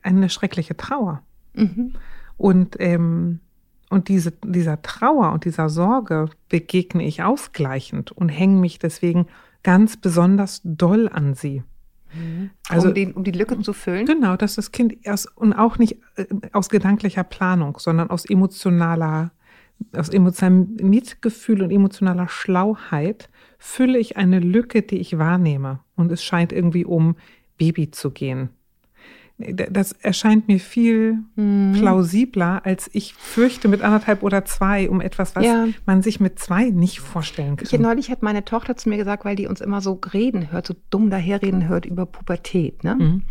eine 0.02 0.28
schreckliche 0.28 0.76
Trauer. 0.76 1.22
Mhm. 1.54 1.94
Und 2.36 2.76
ähm, 2.80 3.40
und 3.92 4.08
diese, 4.08 4.32
dieser 4.42 4.80
Trauer 4.80 5.32
und 5.32 5.44
dieser 5.44 5.68
Sorge 5.68 6.30
begegne 6.48 7.04
ich 7.04 7.22
ausgleichend 7.22 8.10
und 8.10 8.30
hänge 8.30 8.58
mich 8.58 8.78
deswegen 8.78 9.26
ganz 9.62 9.98
besonders 9.98 10.62
doll 10.64 11.10
an 11.12 11.34
sie. 11.34 11.62
Mhm. 12.14 12.50
Also, 12.70 12.88
um, 12.88 12.94
den, 12.94 13.12
um 13.12 13.22
die 13.22 13.32
Lücke 13.32 13.60
zu 13.60 13.74
füllen? 13.74 14.06
Genau, 14.06 14.36
dass 14.36 14.54
das 14.54 14.72
Kind 14.72 15.06
aus, 15.06 15.26
und 15.26 15.52
auch 15.52 15.76
nicht 15.76 15.98
äh, 16.16 16.24
aus 16.54 16.70
gedanklicher 16.70 17.22
Planung, 17.22 17.76
sondern 17.78 18.08
aus 18.08 18.24
emotionaler, 18.24 19.30
aus 19.94 20.08
emotionalem 20.08 20.76
Mitgefühl 20.80 21.62
und 21.62 21.70
emotionaler 21.70 22.28
Schlauheit 22.28 23.28
fülle 23.58 23.98
ich 23.98 24.16
eine 24.16 24.40
Lücke, 24.40 24.82
die 24.82 24.98
ich 24.98 25.18
wahrnehme. 25.18 25.80
Und 25.96 26.10
es 26.12 26.22
scheint 26.22 26.52
irgendwie 26.52 26.84
um 26.84 27.16
Baby 27.58 27.90
zu 27.90 28.10
gehen 28.10 28.50
das 29.38 29.92
erscheint 29.92 30.48
mir 30.48 30.60
viel 30.60 31.18
mhm. 31.36 31.72
plausibler, 31.74 32.64
als 32.64 32.88
ich 32.92 33.14
fürchte 33.14 33.68
mit 33.68 33.82
anderthalb 33.82 34.22
oder 34.22 34.44
zwei, 34.44 34.88
um 34.88 35.00
etwas, 35.00 35.34
was 35.34 35.44
ja. 35.44 35.68
man 35.86 36.02
sich 36.02 36.20
mit 36.20 36.38
zwei 36.38 36.70
nicht 36.70 37.00
vorstellen 37.00 37.56
kann. 37.56 37.68
Ich, 37.70 37.78
neulich 37.78 38.10
hat 38.10 38.22
meine 38.22 38.44
Tochter 38.44 38.76
zu 38.76 38.88
mir 38.88 38.98
gesagt, 38.98 39.24
weil 39.24 39.36
die 39.36 39.46
uns 39.46 39.60
immer 39.60 39.80
so 39.80 39.98
reden 40.12 40.52
hört, 40.52 40.66
so 40.66 40.74
dumm 40.90 41.10
daherreden 41.10 41.68
hört 41.68 41.86
über 41.86 42.06
Pubertät. 42.06 42.84
Ne? 42.84 42.94
Mhm. 42.94 43.22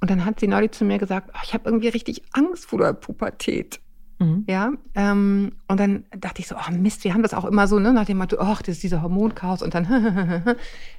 Und 0.00 0.10
dann 0.10 0.24
hat 0.24 0.40
sie 0.40 0.48
neulich 0.48 0.72
zu 0.72 0.84
mir 0.84 0.98
gesagt, 0.98 1.30
oh, 1.32 1.40
ich 1.44 1.54
habe 1.54 1.64
irgendwie 1.66 1.88
richtig 1.88 2.22
Angst 2.32 2.66
vor 2.66 2.80
der 2.80 2.92
Pubertät. 2.92 3.80
Mhm. 4.22 4.44
Ja, 4.46 4.72
ähm, 4.94 5.52
und 5.68 5.80
dann 5.80 6.04
dachte 6.16 6.40
ich 6.40 6.48
so, 6.48 6.56
oh 6.56 6.72
Mist, 6.72 7.04
wir 7.04 7.12
haben 7.12 7.22
das 7.22 7.34
auch 7.34 7.44
immer 7.44 7.66
so, 7.66 7.78
ne, 7.78 7.92
nach 7.92 8.04
dem 8.04 8.18
Motto, 8.18 8.36
ach, 8.38 8.62
das 8.62 8.76
ist 8.76 8.82
dieser 8.82 9.02
Hormonchaos. 9.02 9.62
Und 9.62 9.74
dann, 9.74 9.86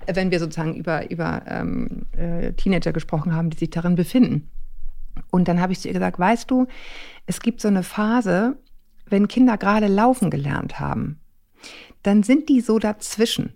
wenn 0.08 0.32
wir 0.32 0.40
sozusagen 0.40 0.76
über, 0.76 1.10
über 1.10 1.44
ähm, 1.48 2.06
äh, 2.18 2.54
Teenager 2.54 2.92
gesprochen 2.92 3.36
haben, 3.36 3.50
die 3.50 3.58
sich 3.58 3.70
darin 3.70 3.96
befinden. 3.96 4.50
Und 5.32 5.48
dann 5.48 5.62
habe 5.62 5.74
ich 5.74 5.80
zu 5.80 5.88
ihr 5.88 5.94
gesagt, 5.94 6.20
weißt 6.20 6.50
du, 6.50 6.68
es 7.26 7.40
gibt 7.40 7.62
so 7.62 7.68
eine 7.68 7.84
Phase, 7.84 8.58
wenn 9.08 9.28
Kinder 9.28 9.58
gerade 9.58 9.88
laufen 9.88 10.30
gelernt 10.30 10.80
haben, 10.80 11.20
dann 12.02 12.24
sind 12.24 12.50
die 12.50 12.62
so 12.62 12.80
dazwischen 12.80 13.54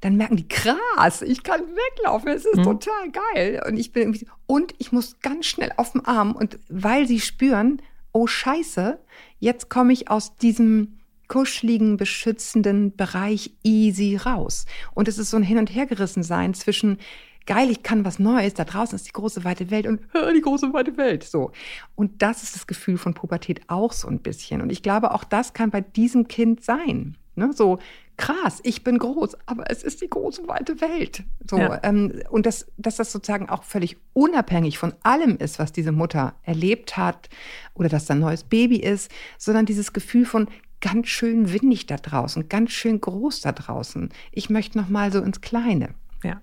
dann 0.00 0.16
merken 0.16 0.36
die, 0.36 0.46
krass, 0.46 1.22
ich 1.22 1.42
kann 1.42 1.60
weglaufen, 1.60 2.28
es 2.28 2.44
ist 2.44 2.58
mhm. 2.58 2.62
total 2.64 3.10
geil. 3.10 3.62
Und 3.66 3.76
ich 3.76 3.92
bin 3.92 4.02
irgendwie, 4.02 4.28
und 4.46 4.72
ich 4.78 4.92
muss 4.92 5.18
ganz 5.20 5.46
schnell 5.46 5.72
auf 5.76 5.92
dem 5.92 6.06
Arm. 6.06 6.36
Und 6.36 6.58
weil 6.68 7.06
sie 7.08 7.20
spüren, 7.20 7.82
oh 8.18 8.26
scheiße, 8.26 8.98
jetzt 9.38 9.70
komme 9.70 9.92
ich 9.92 10.10
aus 10.10 10.36
diesem 10.36 10.98
kuscheligen, 11.28 11.96
beschützenden 11.96 12.96
Bereich 12.96 13.52
easy 13.62 14.16
raus. 14.16 14.66
Und 14.94 15.06
es 15.06 15.18
ist 15.18 15.30
so 15.30 15.36
ein 15.36 15.44
Hin- 15.44 15.58
und 15.58 15.72
Hergerissen 15.72 16.24
sein 16.24 16.52
zwischen, 16.52 16.98
geil, 17.46 17.70
ich 17.70 17.84
kann 17.84 18.04
was 18.04 18.18
Neues, 18.18 18.54
da 18.54 18.64
draußen 18.64 18.96
ist 18.96 19.06
die 19.06 19.12
große 19.12 19.44
weite 19.44 19.70
Welt 19.70 19.86
und 19.86 20.00
die 20.34 20.40
große 20.40 20.72
weite 20.72 20.96
Welt. 20.96 21.22
So. 21.22 21.52
Und 21.94 22.20
das 22.22 22.42
ist 22.42 22.56
das 22.56 22.66
Gefühl 22.66 22.98
von 22.98 23.14
Pubertät 23.14 23.60
auch 23.68 23.92
so 23.92 24.08
ein 24.08 24.18
bisschen. 24.18 24.62
Und 24.62 24.72
ich 24.72 24.82
glaube, 24.82 25.14
auch 25.14 25.22
das 25.22 25.52
kann 25.52 25.70
bei 25.70 25.82
diesem 25.82 26.26
Kind 26.26 26.64
sein. 26.64 27.16
Ne? 27.36 27.52
So, 27.52 27.78
krass, 28.18 28.60
ich 28.64 28.84
bin 28.84 28.98
groß, 28.98 29.36
aber 29.46 29.70
es 29.70 29.82
ist 29.82 30.02
die 30.02 30.10
große 30.10 30.46
weite 30.48 30.80
Welt. 30.82 31.22
So, 31.48 31.56
ja. 31.56 31.80
ähm, 31.82 32.20
und 32.28 32.44
das, 32.44 32.66
dass 32.76 32.96
das 32.96 33.12
sozusagen 33.12 33.48
auch 33.48 33.62
völlig 33.62 33.96
unabhängig 34.12 34.76
von 34.76 34.92
allem 35.02 35.36
ist, 35.38 35.58
was 35.58 35.72
diese 35.72 35.92
Mutter 35.92 36.34
erlebt 36.42 36.98
hat 36.98 37.30
oder 37.74 37.88
dass 37.88 38.04
da 38.04 38.14
ein 38.14 38.20
neues 38.20 38.44
Baby 38.44 38.76
ist, 38.76 39.10
sondern 39.38 39.64
dieses 39.64 39.92
Gefühl 39.94 40.26
von 40.26 40.48
ganz 40.80 41.08
schön 41.08 41.52
windig 41.52 41.86
da 41.86 41.96
draußen, 41.96 42.48
ganz 42.48 42.72
schön 42.72 43.00
groß 43.00 43.40
da 43.40 43.52
draußen. 43.52 44.10
Ich 44.32 44.50
möchte 44.50 44.78
noch 44.78 44.88
mal 44.88 45.12
so 45.12 45.22
ins 45.22 45.40
Kleine. 45.40 45.94
Ja. 46.22 46.42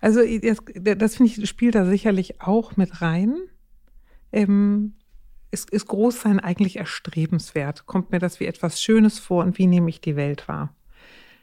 Also 0.00 0.20
das, 0.42 0.58
das 0.74 1.16
finde 1.16 1.32
ich, 1.32 1.48
spielt 1.48 1.74
da 1.74 1.84
sicherlich 1.84 2.40
auch 2.40 2.76
mit 2.76 3.00
rein. 3.00 3.36
Ähm, 4.32 4.94
ist, 5.50 5.70
ist 5.70 5.86
Großsein 5.86 6.40
eigentlich 6.40 6.76
erstrebenswert? 6.76 7.86
Kommt 7.86 8.10
mir 8.10 8.18
das 8.18 8.40
wie 8.40 8.46
etwas 8.46 8.82
Schönes 8.82 9.18
vor 9.18 9.44
und 9.44 9.58
wie 9.58 9.66
nehme 9.66 9.88
ich 9.88 10.00
die 10.00 10.16
Welt 10.16 10.48
wahr? 10.48 10.74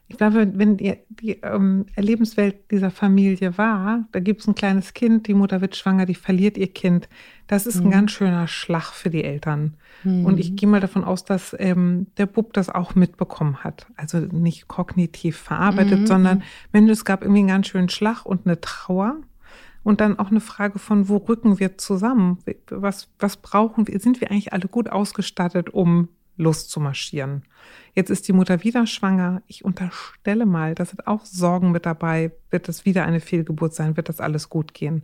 Ich 0.07 0.17
glaube, 0.17 0.51
wenn 0.53 0.77
die, 0.77 0.97
die 1.09 1.31
ähm, 1.41 1.87
Erlebenswelt 1.95 2.69
dieser 2.69 2.91
Familie 2.91 3.57
war, 3.57 4.05
da 4.11 4.19
gibt 4.19 4.41
es 4.41 4.47
ein 4.47 4.53
kleines 4.53 4.93
Kind, 4.93 5.27
die 5.27 5.33
Mutter 5.33 5.61
wird 5.61 5.75
schwanger, 5.75 6.05
die 6.05 6.13
verliert 6.13 6.57
ihr 6.57 6.71
Kind. 6.71 7.09
Das 7.47 7.65
ist 7.65 7.79
mhm. 7.79 7.87
ein 7.87 7.91
ganz 7.91 8.11
schöner 8.11 8.47
Schlag 8.47 8.91
für 8.91 9.09
die 9.09 9.23
Eltern. 9.23 9.77
Mhm. 10.03 10.25
Und 10.25 10.39
ich 10.39 10.55
gehe 10.55 10.69
mal 10.69 10.79
davon 10.79 11.03
aus, 11.03 11.25
dass 11.25 11.55
ähm, 11.57 12.07
der 12.17 12.27
Bub 12.27 12.53
das 12.53 12.69
auch 12.69 12.93
mitbekommen 12.93 13.63
hat. 13.63 13.87
Also 13.95 14.19
nicht 14.19 14.67
kognitiv 14.67 15.37
verarbeitet, 15.37 16.01
mhm. 16.01 16.07
sondern 16.07 16.43
wenn 16.71 16.87
es 16.87 17.03
gab 17.03 17.23
irgendwie 17.23 17.39
einen 17.39 17.47
ganz 17.47 17.67
schönen 17.67 17.89
Schlag 17.89 18.25
und 18.25 18.45
eine 18.45 18.61
Trauer. 18.61 19.17
Und 19.81 20.01
dann 20.01 20.17
auch 20.17 20.31
eine 20.31 20.39
Frage 20.39 20.79
von, 20.79 21.09
wo 21.09 21.17
rücken 21.17 21.59
wir 21.59 21.77
zusammen? 21.77 22.39
Was, 22.71 23.07
was 23.19 23.37
brauchen 23.37 23.87
wir? 23.87 23.99
Sind 23.99 24.19
wir 24.19 24.31
eigentlich 24.31 24.51
alle 24.51 24.67
gut 24.67 24.89
ausgestattet, 24.89 25.69
um 25.69 26.09
loszumarschieren? 26.37 27.43
Jetzt 27.93 28.09
ist 28.09 28.27
die 28.27 28.33
Mutter 28.33 28.63
wieder 28.63 28.87
schwanger. 28.87 29.41
Ich 29.47 29.63
unterstelle 29.63 30.45
mal, 30.45 30.75
da 30.75 30.85
sind 30.85 31.07
auch 31.07 31.25
Sorgen 31.25 31.71
mit 31.71 31.85
dabei. 31.85 32.31
Wird 32.49 32.69
es 32.69 32.85
wieder 32.85 33.05
eine 33.05 33.19
Fehlgeburt 33.19 33.73
sein? 33.73 33.97
Wird 33.97 34.09
das 34.09 34.19
alles 34.19 34.49
gut 34.49 34.73
gehen? 34.73 35.03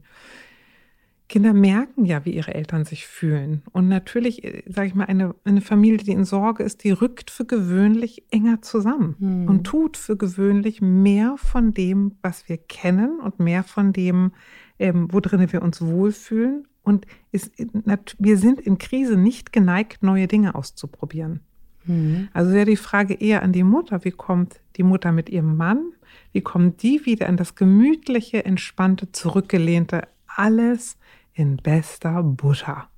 Kinder 1.31 1.53
merken 1.53 2.03
ja, 2.03 2.25
wie 2.25 2.31
ihre 2.31 2.53
Eltern 2.53 2.83
sich 2.83 3.07
fühlen. 3.07 3.61
Und 3.71 3.87
natürlich, 3.87 4.43
äh, 4.43 4.63
sage 4.67 4.89
ich 4.89 4.95
mal, 4.95 5.05
eine, 5.05 5.33
eine 5.45 5.61
Familie, 5.61 5.99
die 5.99 6.11
in 6.11 6.25
Sorge 6.25 6.61
ist, 6.61 6.83
die 6.83 6.91
rückt 6.91 7.31
für 7.31 7.45
gewöhnlich 7.45 8.25
enger 8.31 8.61
zusammen 8.61 9.15
hm. 9.17 9.47
und 9.47 9.63
tut 9.63 9.95
für 9.95 10.17
gewöhnlich 10.17 10.81
mehr 10.81 11.35
von 11.37 11.73
dem, 11.73 12.17
was 12.21 12.49
wir 12.49 12.57
kennen 12.57 13.21
und 13.21 13.39
mehr 13.39 13.63
von 13.63 13.93
dem, 13.93 14.33
ähm, 14.77 15.07
wo 15.09 15.21
drinnen 15.21 15.49
wir 15.53 15.61
uns 15.61 15.81
wohlfühlen. 15.81 16.67
Und 16.91 17.05
ist, 17.31 17.51
wir 18.19 18.37
sind 18.37 18.59
in 18.59 18.77
Krise 18.77 19.17
nicht 19.17 19.53
geneigt, 19.53 20.03
neue 20.03 20.27
Dinge 20.27 20.55
auszuprobieren. 20.55 21.39
Mhm. 21.85 22.27
Also 22.33 22.51
wäre 22.51 22.65
die 22.65 22.75
Frage 22.75 23.13
eher 23.13 23.43
an 23.43 23.53
die 23.53 23.63
Mutter, 23.63 24.03
wie 24.03 24.11
kommt 24.11 24.59
die 24.75 24.83
Mutter 24.83 25.11
mit 25.11 25.29
ihrem 25.29 25.55
Mann, 25.55 25.93
wie 26.33 26.41
kommen 26.41 26.75
die 26.77 27.05
wieder 27.05 27.27
in 27.27 27.37
das 27.37 27.55
gemütliche, 27.55 28.43
entspannte, 28.43 29.11
zurückgelehnte, 29.11 30.07
alles 30.27 30.97
in 31.33 31.57
bester 31.57 32.23
Butter. 32.23 32.89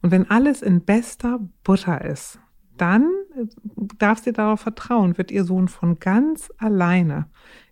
Und 0.00 0.10
wenn 0.10 0.30
alles 0.30 0.62
in 0.62 0.80
bester 0.80 1.40
Butter 1.62 2.02
ist, 2.02 2.38
dann 2.78 3.10
darf 3.98 4.22
sie 4.22 4.32
darauf 4.32 4.60
vertrauen, 4.60 5.18
wird 5.18 5.30
ihr 5.30 5.44
Sohn 5.44 5.68
von 5.68 5.98
ganz 5.98 6.50
alleine 6.56 7.26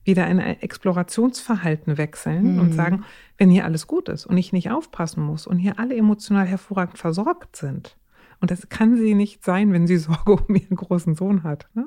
wieder 0.04 0.26
in 0.28 0.40
ein 0.40 0.60
Explorationsverhalten 0.60 1.98
wechseln 1.98 2.54
mhm. 2.54 2.60
und 2.60 2.72
sagen, 2.72 3.04
wenn 3.38 3.50
hier 3.50 3.64
alles 3.64 3.86
gut 3.86 4.08
ist 4.08 4.26
und 4.26 4.36
ich 4.36 4.52
nicht 4.52 4.70
aufpassen 4.70 5.22
muss 5.22 5.46
und 5.46 5.58
hier 5.58 5.78
alle 5.78 5.96
emotional 5.96 6.46
hervorragend 6.46 6.98
versorgt 6.98 7.56
sind, 7.56 7.96
und 8.40 8.50
das 8.50 8.68
kann 8.68 8.96
sie 8.96 9.14
nicht 9.14 9.42
sein, 9.42 9.72
wenn 9.72 9.86
sie 9.86 9.96
Sorge 9.98 10.32
um 10.32 10.54
ihren 10.54 10.76
großen 10.76 11.14
Sohn 11.14 11.44
hat. 11.44 11.68
Ne? 11.74 11.86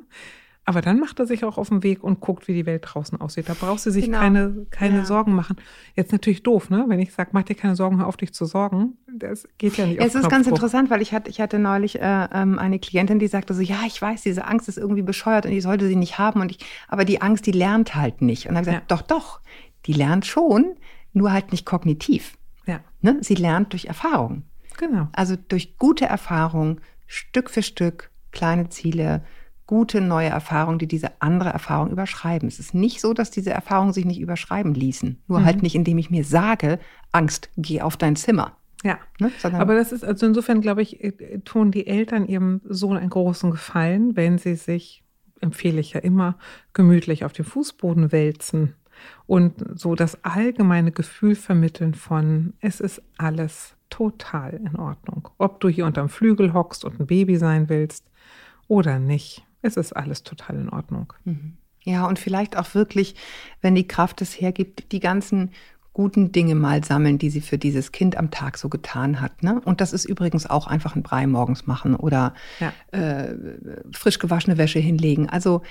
Aber 0.67 0.81
dann 0.81 0.99
macht 0.99 1.17
er 1.17 1.25
sich 1.25 1.45
auch 1.45 1.57
auf 1.57 1.69
den 1.69 1.81
Weg 1.81 2.03
und 2.03 2.19
guckt, 2.19 2.49
wie 2.49 2.53
die 2.53 2.65
Welt 2.65 2.83
draußen 2.85 3.21
aussieht. 3.21 3.47
Da 3.47 3.53
braucht 3.53 3.79
sie 3.79 3.89
sich 3.89 4.03
genau. 4.03 4.19
keine, 4.19 4.65
keine 4.69 4.97
ja. 4.97 5.05
Sorgen 5.05 5.33
machen. 5.33 5.55
Jetzt 5.95 6.11
natürlich 6.11 6.43
doof, 6.43 6.69
ne? 6.69 6.83
Wenn 6.89 6.99
ich 6.99 7.13
sage, 7.13 7.29
mach 7.31 7.43
dir 7.43 7.55
keine 7.55 7.77
Sorgen, 7.77 7.99
hör 7.99 8.07
auf 8.07 8.17
dich 8.17 8.33
zu 8.33 8.43
sorgen. 8.43 8.97
Das 9.07 9.47
geht 9.57 9.77
ja 9.77 9.85
nicht. 9.85 10.01
Es 10.01 10.13
ist 10.13 10.29
ganz 10.29 10.45
interessant, 10.45 10.89
weil 10.89 11.01
ich 11.01 11.13
hatte, 11.13 11.29
ich 11.29 11.39
hatte 11.39 11.57
neulich 11.57 12.01
äh, 12.01 12.27
ähm, 12.33 12.59
eine 12.59 12.79
Klientin, 12.79 13.17
die 13.17 13.27
sagte 13.27 13.53
so, 13.53 13.61
ja, 13.61 13.77
ich 13.87 14.01
weiß, 14.01 14.23
diese 14.23 14.43
Angst 14.43 14.67
ist 14.67 14.77
irgendwie 14.77 15.03
bescheuert 15.03 15.45
und 15.45 15.53
ich 15.53 15.63
sollte 15.63 15.87
sie 15.87 15.95
nicht 15.95 16.19
haben. 16.19 16.41
Und 16.41 16.51
ich, 16.51 16.59
aber 16.89 17.05
die 17.05 17.21
Angst, 17.21 17.45
die 17.45 17.53
lernt 17.53 17.95
halt 17.95 18.21
nicht. 18.21 18.49
Und 18.49 18.55
dann 18.55 18.65
habe 18.65 18.71
ich 18.71 18.75
gesagt, 18.75 18.91
ja. 18.91 18.97
doch, 18.97 19.03
doch, 19.03 19.39
die 19.85 19.93
lernt 19.93 20.25
schon, 20.25 20.75
nur 21.13 21.31
halt 21.31 21.53
nicht 21.53 21.65
kognitiv. 21.65 22.37
Ja. 22.65 22.81
Ne? 22.99 23.19
Sie 23.21 23.35
lernt 23.35 23.71
durch 23.71 23.85
Erfahrung. 23.85 24.43
Genau. 24.77 25.07
Also 25.13 25.37
durch 25.47 25.77
gute 25.77 26.07
Erfahrung, 26.07 26.81
Stück 27.07 27.49
für 27.49 27.63
Stück, 27.63 28.11
kleine 28.31 28.67
Ziele, 28.67 29.23
gute 29.67 30.01
neue 30.01 30.29
Erfahrungen, 30.29 30.79
die 30.79 30.87
diese 30.87 31.21
andere 31.21 31.49
Erfahrung 31.49 31.91
überschreiben. 31.91 32.47
Es 32.47 32.57
ist 32.57 32.73
nicht 32.73 33.01
so, 33.01 33.13
dass 33.13 33.29
diese 33.29 33.51
Erfahrungen 33.51 33.93
sich 33.93 34.05
nicht 34.05 34.19
überschreiben 34.19 34.73
ließen. 34.73 35.21
Nur 35.27 35.39
halt 35.39 35.43
mhm. 35.43 35.47
halt 35.47 35.63
nicht, 35.63 35.75
indem 35.75 35.97
ich 35.97 36.09
mir 36.09 36.23
sage, 36.23 36.79
Angst, 37.11 37.49
geh 37.57 37.81
auf 37.81 37.97
dein 37.97 38.15
Zimmer. 38.15 38.57
Ja, 38.83 38.99
ne? 39.19 39.31
aber 39.43 39.75
das 39.75 39.91
ist, 39.91 40.05
also 40.05 40.25
insofern 40.25 40.61
glaube 40.61 40.81
ich, 40.81 41.03
äh, 41.03 41.39
tun 41.39 41.71
die 41.71 41.87
Eltern 41.87 42.27
ihrem 42.27 42.61
Sohn 42.63 42.97
einen 42.97 43.09
großen 43.09 43.51
Gefallen, 43.51 44.15
wenn 44.15 44.37
sie 44.37 44.55
sich, 44.55 45.03
empfehle 45.41 45.79
ich 45.79 45.93
ja 45.93 45.99
immer, 45.99 46.37
gemütlich 46.73 47.25
auf 47.25 47.33
dem 47.33 47.45
Fußboden 47.45 48.11
wälzen 48.11 48.75
und 49.25 49.65
so 49.75 49.95
das 49.95 50.23
allgemeine 50.23 50.91
Gefühl 50.91 51.35
vermitteln 51.35 51.93
von, 51.93 52.53
es 52.61 52.79
ist 52.79 53.01
alles 53.17 53.75
total 53.89 54.53
in 54.53 54.75
Ordnung. 54.75 55.29
Ob 55.37 55.59
du 55.59 55.69
hier 55.69 55.85
unterm 55.85 56.09
Flügel 56.09 56.53
hockst 56.53 56.85
und 56.85 56.99
ein 56.99 57.07
Baby 57.07 57.37
sein 57.37 57.69
willst 57.69 58.05
oder 58.67 58.99
nicht 58.99 59.46
es 59.67 59.77
ist 59.77 59.93
alles 59.93 60.23
total 60.23 60.55
in 60.55 60.69
Ordnung. 60.69 61.13
Mhm. 61.25 61.57
Ja, 61.83 62.05
und 62.05 62.19
vielleicht 62.19 62.57
auch 62.57 62.73
wirklich, 62.73 63.15
wenn 63.61 63.75
die 63.75 63.87
Kraft 63.87 64.21
es 64.21 64.41
hergibt, 64.41 64.91
die 64.91 64.99
ganzen 64.99 65.51
guten 65.93 66.31
Dinge 66.31 66.53
mal 66.53 66.83
sammeln, 66.83 67.17
die 67.17 67.31
sie 67.31 67.41
für 67.41 67.57
dieses 67.57 67.91
Kind 67.91 68.17
am 68.17 68.29
Tag 68.29 68.57
so 68.59 68.69
getan 68.69 69.19
hat. 69.19 69.41
Ne? 69.41 69.59
Und 69.65 69.81
das 69.81 69.93
ist 69.93 70.05
übrigens 70.05 70.45
auch 70.45 70.67
einfach 70.67 70.95
ein 70.95 71.01
Brei 71.01 71.25
morgens 71.25 71.65
machen 71.65 71.95
oder 71.95 72.35
ja. 72.59 72.71
äh, 72.91 73.33
frisch 73.91 74.19
gewaschene 74.19 74.59
Wäsche 74.59 74.77
hinlegen. 74.77 75.27
Also 75.27 75.63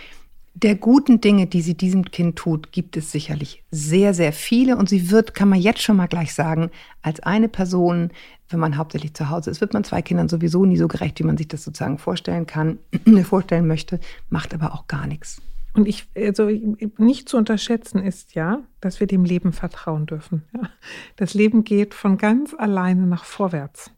der 0.54 0.74
guten 0.74 1.20
Dinge, 1.20 1.46
die 1.46 1.60
sie 1.60 1.76
diesem 1.76 2.10
Kind 2.10 2.36
tut, 2.36 2.72
gibt 2.72 2.96
es 2.96 3.12
sicherlich 3.12 3.62
sehr, 3.70 4.14
sehr 4.14 4.32
viele. 4.32 4.78
Und 4.78 4.88
sie 4.88 5.10
wird, 5.10 5.34
kann 5.34 5.50
man 5.50 5.60
jetzt 5.60 5.82
schon 5.82 5.96
mal 5.96 6.08
gleich 6.08 6.32
sagen, 6.32 6.70
als 7.02 7.20
eine 7.20 7.48
Person, 7.48 8.10
wenn 8.48 8.60
man 8.60 8.76
hauptsächlich 8.76 9.14
zu 9.14 9.28
Hause 9.30 9.50
ist, 9.50 9.60
wird 9.60 9.74
man 9.74 9.84
zwei 9.84 10.02
Kindern 10.02 10.28
sowieso 10.28 10.64
nie 10.64 10.76
so 10.76 10.88
gerecht, 10.88 11.18
wie 11.18 11.24
man 11.24 11.36
sich 11.36 11.48
das 11.48 11.64
sozusagen 11.64 11.98
vorstellen 11.98 12.46
kann, 12.46 12.78
vorstellen 13.24 13.66
möchte, 13.66 14.00
macht 14.30 14.54
aber 14.54 14.74
auch 14.74 14.86
gar 14.86 15.06
nichts. 15.06 15.40
Und 15.74 15.86
ich, 15.86 16.08
also 16.16 16.48
nicht 16.96 17.28
zu 17.28 17.36
unterschätzen 17.36 18.02
ist 18.02 18.34
ja, 18.34 18.62
dass 18.80 18.98
wir 18.98 19.06
dem 19.06 19.24
Leben 19.24 19.52
vertrauen 19.52 20.06
dürfen. 20.06 20.42
Ja. 20.54 20.70
Das 21.16 21.34
Leben 21.34 21.64
geht 21.64 21.92
von 21.92 22.16
ganz 22.16 22.54
alleine 22.54 23.06
nach 23.06 23.24
vorwärts. 23.24 23.90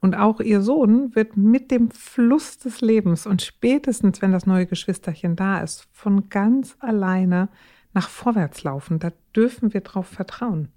Und 0.00 0.14
auch 0.14 0.40
ihr 0.40 0.62
Sohn 0.62 1.14
wird 1.14 1.36
mit 1.36 1.70
dem 1.70 1.90
Fluss 1.90 2.56
des 2.56 2.80
Lebens 2.80 3.26
und 3.26 3.42
spätestens, 3.42 4.22
wenn 4.22 4.32
das 4.32 4.46
neue 4.46 4.64
Geschwisterchen 4.64 5.36
da 5.36 5.60
ist, 5.60 5.88
von 5.92 6.30
ganz 6.30 6.76
alleine 6.80 7.50
nach 7.92 8.08
vorwärts 8.08 8.62
laufen. 8.62 8.98
Da 8.98 9.12
dürfen 9.36 9.74
wir 9.74 9.82
drauf 9.82 10.06
vertrauen. 10.06 10.68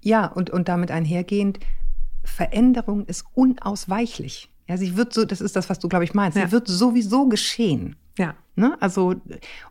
Ja, 0.00 0.26
und, 0.26 0.50
und 0.50 0.68
damit 0.68 0.90
einhergehend, 0.90 1.60
Veränderung 2.26 3.06
ist 3.06 3.24
unausweichlich. 3.34 4.50
Ja, 4.68 4.76
sie 4.76 4.96
wird 4.96 5.12
so, 5.12 5.24
das 5.24 5.40
ist 5.40 5.56
das, 5.56 5.70
was 5.70 5.78
du, 5.78 5.88
glaube 5.88 6.04
ich, 6.04 6.14
meinst. 6.14 6.36
Ja. 6.36 6.46
Sie 6.46 6.52
wird 6.52 6.68
sowieso 6.68 7.28
geschehen. 7.28 7.96
Ja. 8.18 8.34
Ne? 8.56 8.76
Also, 8.80 9.14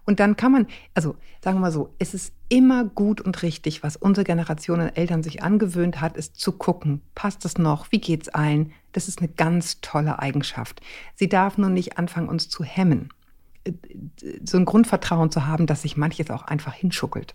und 0.05 0.19
dann 0.19 0.35
kann 0.35 0.51
man, 0.51 0.67
also 0.93 1.15
sagen 1.43 1.57
wir 1.57 1.61
mal 1.61 1.71
so, 1.71 1.93
es 1.97 2.13
ist 2.13 2.33
immer 2.49 2.85
gut 2.85 3.19
und 3.19 3.41
richtig, 3.41 3.81
was 3.81 3.97
unsere 3.97 4.23
Generation 4.23 4.79
an 4.79 4.95
Eltern 4.95 5.23
sich 5.23 5.41
angewöhnt 5.41 6.01
hat, 6.01 6.15
ist 6.15 6.35
zu 6.35 6.51
gucken, 6.51 7.01
passt 7.15 7.43
es 7.45 7.57
noch, 7.57 7.91
wie 7.91 7.99
geht's 7.99 8.29
allen? 8.29 8.71
Das 8.91 9.07
ist 9.07 9.19
eine 9.19 9.27
ganz 9.27 9.81
tolle 9.81 10.19
Eigenschaft. 10.19 10.81
Sie 11.15 11.27
darf 11.27 11.57
nur 11.57 11.71
nicht 11.71 11.97
anfangen, 11.97 12.29
uns 12.29 12.47
zu 12.47 12.63
hemmen. 12.63 13.09
So 14.43 14.57
ein 14.57 14.65
Grundvertrauen 14.65 15.31
zu 15.31 15.47
haben, 15.47 15.65
dass 15.65 15.81
sich 15.81 15.97
manches 15.97 16.29
auch 16.29 16.43
einfach 16.43 16.73
hinschuckelt. 16.73 17.33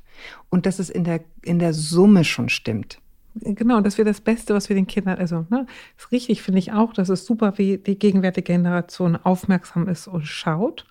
Und 0.48 0.64
dass 0.64 0.78
es 0.78 0.88
in 0.88 1.02
der, 1.02 1.20
in 1.42 1.58
der 1.58 1.74
Summe 1.74 2.22
schon 2.22 2.48
stimmt. 2.48 3.00
Genau, 3.34 3.80
das 3.80 3.96
wäre 3.98 4.08
das 4.08 4.20
Beste, 4.20 4.54
was 4.54 4.68
wir 4.68 4.76
den 4.76 4.86
Kindern, 4.86 5.18
also, 5.18 5.46
ne, 5.50 5.66
ist 5.96 6.10
richtig, 6.12 6.42
finde 6.42 6.58
ich 6.58 6.72
auch, 6.72 6.92
das 6.92 7.08
ist 7.08 7.26
super, 7.26 7.58
wie 7.58 7.78
die 7.78 7.98
gegenwärtige 7.98 8.52
Generation 8.52 9.16
aufmerksam 9.16 9.88
ist 9.88 10.08
und 10.08 10.26
schaut. 10.26 10.86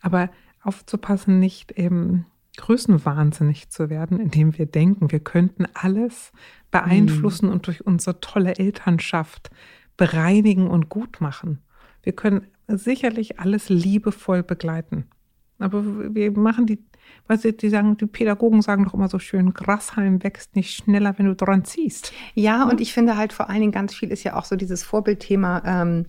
Aber 0.00 0.30
aufzupassen, 0.62 1.38
nicht 1.40 1.72
eben 1.72 2.26
größenwahnsinnig 2.56 3.70
zu 3.70 3.90
werden, 3.90 4.20
indem 4.20 4.56
wir 4.58 4.66
denken, 4.66 5.10
wir 5.10 5.20
könnten 5.20 5.66
alles 5.74 6.32
beeinflussen 6.70 7.46
mhm. 7.46 7.52
und 7.52 7.66
durch 7.66 7.86
unsere 7.86 8.20
tolle 8.20 8.56
Elternschaft 8.56 9.50
bereinigen 9.96 10.68
und 10.68 10.88
gut 10.88 11.20
machen. 11.20 11.58
Wir 12.02 12.12
können 12.12 12.46
sicherlich 12.68 13.40
alles 13.40 13.68
liebevoll 13.68 14.42
begleiten. 14.42 15.06
Aber 15.58 15.84
wir 16.14 16.32
machen 16.32 16.66
die, 16.66 16.78
weil 17.26 17.38
sie, 17.38 17.56
die 17.56 17.68
sagen, 17.68 17.96
die 17.96 18.06
Pädagogen 18.06 18.62
sagen 18.62 18.84
doch 18.84 18.94
immer 18.94 19.08
so 19.08 19.18
schön, 19.18 19.54
Grashalm 19.54 20.22
wächst 20.22 20.56
nicht 20.56 20.74
schneller, 20.74 21.18
wenn 21.18 21.26
du 21.26 21.34
dran 21.34 21.64
ziehst. 21.64 22.12
Ja, 22.34 22.68
und 22.68 22.80
ich 22.80 22.92
finde 22.92 23.16
halt 23.16 23.32
vor 23.32 23.48
allen 23.48 23.60
Dingen 23.60 23.72
ganz 23.72 23.94
viel 23.94 24.10
ist 24.10 24.24
ja 24.24 24.36
auch 24.36 24.44
so 24.44 24.56
dieses 24.56 24.82
Vorbildthema, 24.82 25.62
ähm, 25.64 26.06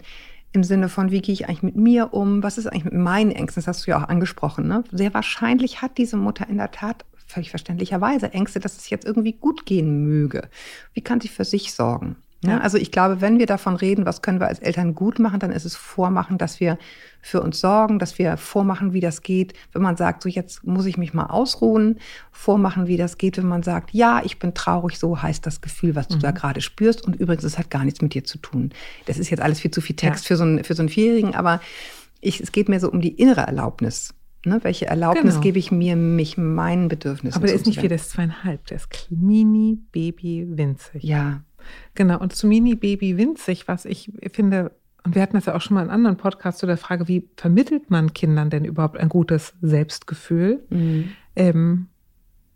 im 0.53 0.63
Sinne 0.63 0.88
von, 0.88 1.12
wie 1.12 1.21
gehe 1.21 1.33
ich 1.33 1.47
eigentlich 1.47 1.63
mit 1.63 1.75
mir 1.75 2.13
um? 2.13 2.43
Was 2.43 2.57
ist 2.57 2.67
eigentlich 2.67 2.85
mit 2.85 2.93
meinen 2.93 3.31
Ängsten? 3.31 3.62
Das 3.62 3.67
hast 3.67 3.88
du 3.88 3.91
ja 3.91 4.03
auch 4.03 4.07
angesprochen. 4.07 4.67
Ne? 4.67 4.83
Sehr 4.91 5.13
wahrscheinlich 5.13 5.81
hat 5.81 5.97
diese 5.97 6.15
Mutter 6.15 6.47
in 6.47 6.57
der 6.57 6.71
Tat 6.71 7.05
völlig 7.25 7.50
verständlicherweise 7.50 8.31
Ängste, 8.31 8.59
dass 8.59 8.77
es 8.77 8.89
jetzt 8.89 9.05
irgendwie 9.05 9.33
gut 9.33 9.65
gehen 9.65 10.03
möge. 10.03 10.50
Wie 10.93 11.01
kann 11.01 11.19
sie 11.19 11.27
für 11.27 11.45
sich 11.45 11.73
sorgen? 11.73 12.17
Ja, 12.51 12.59
also 12.59 12.77
ich 12.77 12.91
glaube, 12.91 13.21
wenn 13.21 13.39
wir 13.39 13.45
davon 13.45 13.75
reden, 13.75 14.05
was 14.05 14.21
können 14.21 14.39
wir 14.39 14.47
als 14.47 14.59
Eltern 14.59 14.95
gut 14.95 15.19
machen, 15.19 15.39
dann 15.39 15.51
ist 15.51 15.65
es 15.65 15.75
vormachen, 15.75 16.38
dass 16.38 16.59
wir 16.59 16.77
für 17.21 17.41
uns 17.41 17.59
sorgen, 17.59 18.00
dass 18.00 18.19
wir 18.19 18.38
vormachen, 18.38 18.93
wie 18.93 19.00
das 19.00 19.21
geht, 19.21 19.53
wenn 19.71 19.81
man 19.81 19.95
sagt, 19.95 20.23
so 20.23 20.29
jetzt 20.29 20.65
muss 20.65 20.85
ich 20.85 20.97
mich 20.97 21.13
mal 21.13 21.27
ausruhen, 21.27 22.00
vormachen, 22.31 22.88
wie 22.88 22.97
das 22.97 23.17
geht, 23.17 23.38
wenn 23.38 23.47
man 23.47 23.63
sagt, 23.63 23.91
ja, 23.91 24.21
ich 24.23 24.39
bin 24.39 24.53
traurig, 24.53 25.00
so 25.00 25.21
heißt 25.21 25.45
das 25.45 25.62
Gefühl, 25.62 25.95
was 25.95 26.09
du 26.09 26.17
mhm. 26.17 26.21
da 26.21 26.31
gerade 26.31 26.62
spürst. 26.62 27.05
Und 27.05 27.15
übrigens, 27.15 27.43
es 27.43 27.57
hat 27.57 27.69
gar 27.69 27.85
nichts 27.85 28.01
mit 28.01 28.13
dir 28.13 28.23
zu 28.23 28.38
tun. 28.38 28.71
Das 29.05 29.17
ist 29.17 29.29
jetzt 29.29 29.41
alles 29.41 29.62
viel 29.62 29.71
zu 29.71 29.81
viel 29.81 29.95
Text 29.95 30.25
ja. 30.25 30.27
für, 30.29 30.38
so 30.38 30.43
einen, 30.43 30.63
für 30.63 30.73
so 30.73 30.81
einen 30.81 30.89
Vierjährigen, 30.89 31.35
aber 31.35 31.62
ich, 32.19 32.41
es 32.41 32.51
geht 32.51 32.69
mir 32.69 32.79
so 32.79 32.91
um 32.91 33.01
die 33.01 33.13
innere 33.13 33.41
Erlaubnis. 33.41 34.13
Ne? 34.45 34.59
Welche 34.63 34.88
Erlaubnis 34.88 35.35
genau. 35.35 35.41
gebe 35.41 35.59
ich 35.59 35.71
mir, 35.71 35.95
mich 35.95 36.38
meinen 36.38 36.89
Bedürfnissen 36.89 37.38
Aber 37.38 37.47
der 37.47 37.55
ist 37.55 37.65
nicht 37.65 37.81
wie 37.81 37.88
das 37.88 38.09
zweieinhalb, 38.09 38.65
der 38.67 38.77
ist 38.77 38.89
mini, 39.09 39.79
baby, 39.91 40.45
winzig. 40.50 41.03
Ja. 41.03 41.43
Genau, 41.96 42.20
und 42.20 42.34
zu 42.34 42.48
mini, 42.48 42.75
baby, 42.75 43.17
winzig, 43.17 43.67
was 43.67 43.86
ich 43.86 44.12
finde, 44.32 44.72
und 45.03 45.15
wir 45.15 45.22
hatten 45.22 45.36
das 45.36 45.46
ja 45.46 45.55
auch 45.55 45.62
schon 45.62 45.75
mal 45.75 45.84
in 45.84 45.89
anderen 45.89 46.17
Podcasts 46.17 46.60
zu 46.60 46.65
der 46.65 46.77
Frage, 46.77 47.08
wie 47.08 47.29
vermittelt 47.36 47.89
man 47.89 48.13
Kindern 48.13 48.50
denn 48.50 48.65
überhaupt 48.65 48.98
ein 48.98 49.10
gutes 49.10 49.53
Selbstgefühl? 49.62 50.63
Mhm. 50.70 51.10
Ähm, 51.36 51.88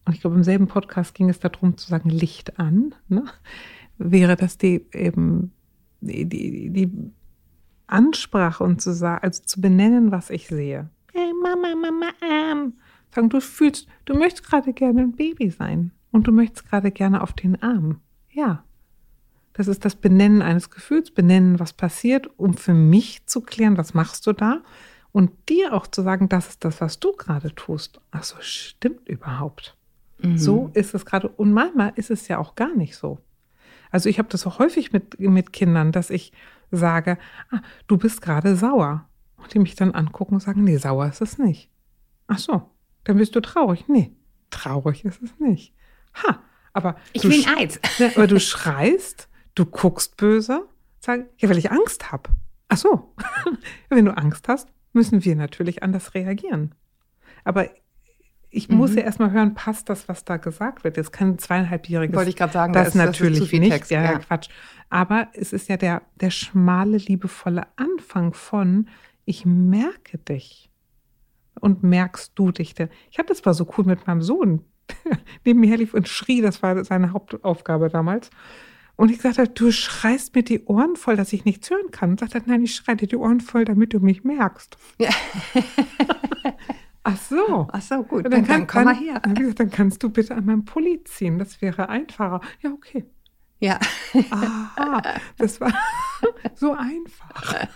und 0.05 0.13
ich 0.13 0.21
glaube, 0.21 0.37
im 0.37 0.43
selben 0.43 0.67
Podcast 0.67 1.13
ging 1.13 1.29
es 1.29 1.39
darum 1.39 1.77
zu 1.77 1.89
sagen, 1.89 2.09
Licht 2.09 2.57
an. 2.59 2.95
Ne? 3.09 3.25
Wäre 3.97 4.37
das 4.37 4.57
die 4.57 4.85
eben 4.93 5.51
die, 5.99 6.25
die, 6.25 6.69
die 6.69 7.11
Ansprache 7.87 8.63
und 8.63 8.81
zu 8.81 8.93
sagen, 8.93 9.23
also 9.23 9.43
zu 9.43 9.59
benennen, 9.59 10.11
was 10.11 10.29
ich 10.29 10.47
sehe. 10.47 10.89
Hey 11.13 11.31
Mama, 11.41 11.75
Mama, 11.75 12.07
ähm. 12.21 12.73
Sagen, 13.13 13.29
du 13.29 13.39
fühlst, 13.39 13.87
du 14.05 14.17
möchtest 14.17 14.45
gerade 14.47 14.73
gerne 14.73 15.01
ein 15.01 15.13
Baby 15.13 15.49
sein 15.49 15.91
und 16.11 16.27
du 16.27 16.31
möchtest 16.31 16.69
gerade 16.69 16.91
gerne 16.91 17.21
auf 17.21 17.33
den 17.33 17.61
Arm. 17.61 18.01
Ja. 18.29 18.63
Das 19.57 19.67
ist 19.67 19.83
das 19.85 19.95
Benennen 19.95 20.43
eines 20.43 20.69
Gefühls, 20.69 21.09
benennen, 21.09 21.59
was 21.59 21.73
passiert, 21.73 22.29
um 22.37 22.53
für 22.53 22.75
mich 22.75 23.25
zu 23.25 23.41
klären, 23.41 23.75
was 23.75 23.95
machst 23.95 24.27
du 24.27 24.33
da 24.33 24.61
und 25.11 25.31
dir 25.49 25.73
auch 25.73 25.87
zu 25.87 26.03
sagen, 26.03 26.29
das 26.29 26.49
ist 26.49 26.63
das, 26.63 26.79
was 26.79 26.99
du 26.99 27.11
gerade 27.13 27.55
tust. 27.55 27.99
Ach 28.11 28.23
so, 28.23 28.35
stimmt 28.39 29.09
überhaupt. 29.09 29.75
Mhm. 30.19 30.37
So 30.37 30.69
ist 30.75 30.93
es 30.93 31.07
gerade. 31.07 31.27
Und 31.27 31.53
manchmal 31.53 31.91
ist 31.95 32.11
es 32.11 32.27
ja 32.27 32.37
auch 32.37 32.53
gar 32.53 32.75
nicht 32.75 32.95
so. 32.95 33.17
Also 33.89 34.09
ich 34.09 34.19
habe 34.19 34.29
das 34.29 34.45
auch 34.45 34.59
häufig 34.59 34.93
mit, 34.93 35.19
mit 35.19 35.53
Kindern, 35.53 35.91
dass 35.91 36.11
ich 36.11 36.33
sage, 36.69 37.17
ah, 37.49 37.61
du 37.87 37.97
bist 37.97 38.21
gerade 38.21 38.55
sauer. 38.55 39.09
Und 39.37 39.53
die 39.55 39.59
mich 39.59 39.73
dann 39.73 39.91
angucken 39.95 40.35
und 40.35 40.41
sagen, 40.41 40.63
nee, 40.63 40.77
sauer 40.77 41.07
ist 41.07 41.21
es 41.21 41.39
nicht. 41.39 41.71
Ach 42.27 42.37
so, 42.37 42.69
dann 43.03 43.17
bist 43.17 43.35
du 43.35 43.39
traurig. 43.39 43.85
Nee, 43.87 44.11
traurig 44.51 45.03
ist 45.03 45.23
es 45.23 45.39
nicht. 45.39 45.73
Ha, 46.13 46.43
aber 46.73 46.95
ich 47.13 47.23
ein 47.23 47.57
Eis. 47.57 47.79
Aber 48.15 48.27
du 48.27 48.39
schreist, 48.39 49.26
du 49.57 49.65
guckst 49.65 50.17
böse, 50.17 50.67
sag, 50.99 51.27
ja, 51.37 51.49
weil 51.49 51.57
ich 51.57 51.71
Angst 51.71 52.11
habe. 52.11 52.29
Ach 52.67 52.77
so, 52.77 53.13
wenn 53.89 54.05
du 54.05 54.15
Angst 54.15 54.47
hast, 54.47 54.69
müssen 54.93 55.23
wir 55.23 55.35
natürlich 55.35 55.83
anders 55.83 56.13
reagieren. 56.13 56.75
Aber 57.43 57.69
ich 58.49 58.69
muss 58.69 58.91
mhm. 58.91 58.97
ja 58.97 59.03
erstmal 59.03 59.31
hören, 59.31 59.53
passt 59.53 59.89
das, 59.89 60.07
was 60.07 60.25
da 60.25 60.37
gesagt 60.37 60.83
wird? 60.83 60.97
Jetzt 60.97 61.11
kein 61.11 61.37
zweieinhalbjähriges. 61.37 62.15
Wollte 62.15 62.29
ich 62.29 62.35
gerade 62.35 62.53
sagen, 62.53 62.73
das, 62.73 62.87
das 62.87 62.95
natürlich 62.95 63.39
das 63.39 63.51
nicht. 63.51 63.71
Text, 63.71 63.91
ja, 63.91 64.03
ja, 64.03 64.19
Quatsch. 64.19 64.49
Aber 64.89 65.27
es 65.33 65.53
ist 65.53 65.67
ja 65.69 65.77
der, 65.77 66.01
der 66.15 66.31
schmale, 66.31 66.97
liebevolle 66.97 67.67
Anfang 67.75 68.33
von, 68.33 68.87
ich 69.25 69.45
merke 69.45 70.17
dich. 70.17 70.69
Und 71.59 71.83
merkst 71.83 72.33
du 72.35 72.51
dich 72.51 72.75
denn? 72.75 72.89
Ich 73.09 73.17
hatte 73.17 73.29
das 73.29 73.45
war 73.45 73.53
so 73.53 73.67
cool 73.77 73.85
mit 73.85 74.05
meinem 74.05 74.21
Sohn. 74.21 74.63
Neben 75.43 75.59
mir 75.59 75.75
lief 75.75 75.93
und 75.93 76.07
schrie, 76.07 76.41
das 76.41 76.61
war 76.61 76.83
seine 76.85 77.13
Hauptaufgabe 77.13 77.89
damals. 77.89 78.29
Und 78.97 79.11
ich 79.11 79.21
sagte, 79.21 79.47
du 79.47 79.71
schreist 79.71 80.35
mir 80.35 80.43
die 80.43 80.65
Ohren 80.65 80.95
voll, 80.95 81.15
dass 81.15 81.31
ich 81.31 81.45
nichts 81.45 81.69
hören 81.69 81.91
kann. 81.91 82.11
Und 82.11 82.19
sagte, 82.19 82.41
nein, 82.45 82.63
ich 82.63 82.75
schreie 82.75 82.95
dir 82.95 83.07
die 83.07 83.15
Ohren 83.15 83.39
voll, 83.39 83.63
damit 83.63 83.93
du 83.93 83.99
mich 83.99 84.23
merkst. 84.23 84.75
Ja. 84.97 85.11
Ach 87.03 87.17
so. 87.17 87.67
Ach 87.71 87.81
so, 87.81 88.03
gut. 88.03 88.25
Dann, 88.25 88.31
dann, 88.31 88.45
kann, 88.45 88.57
dann 88.57 88.67
komm 88.67 88.83
mal 88.83 88.95
her. 88.95 89.19
Dann, 89.21 89.55
dann 89.55 89.69
kannst 89.69 90.03
du 90.03 90.09
bitte 90.09 90.35
an 90.35 90.45
meinem 90.45 90.65
Pulli 90.65 91.03
ziehen. 91.05 91.37
Das 91.37 91.61
wäre 91.61 91.89
einfacher. 91.89 92.41
Ja, 92.61 92.71
okay. 92.71 93.05
Ja. 93.59 93.79
Aha, 94.31 95.01
das 95.37 95.61
war 95.61 95.73
so 96.55 96.73
einfach. 96.73 97.67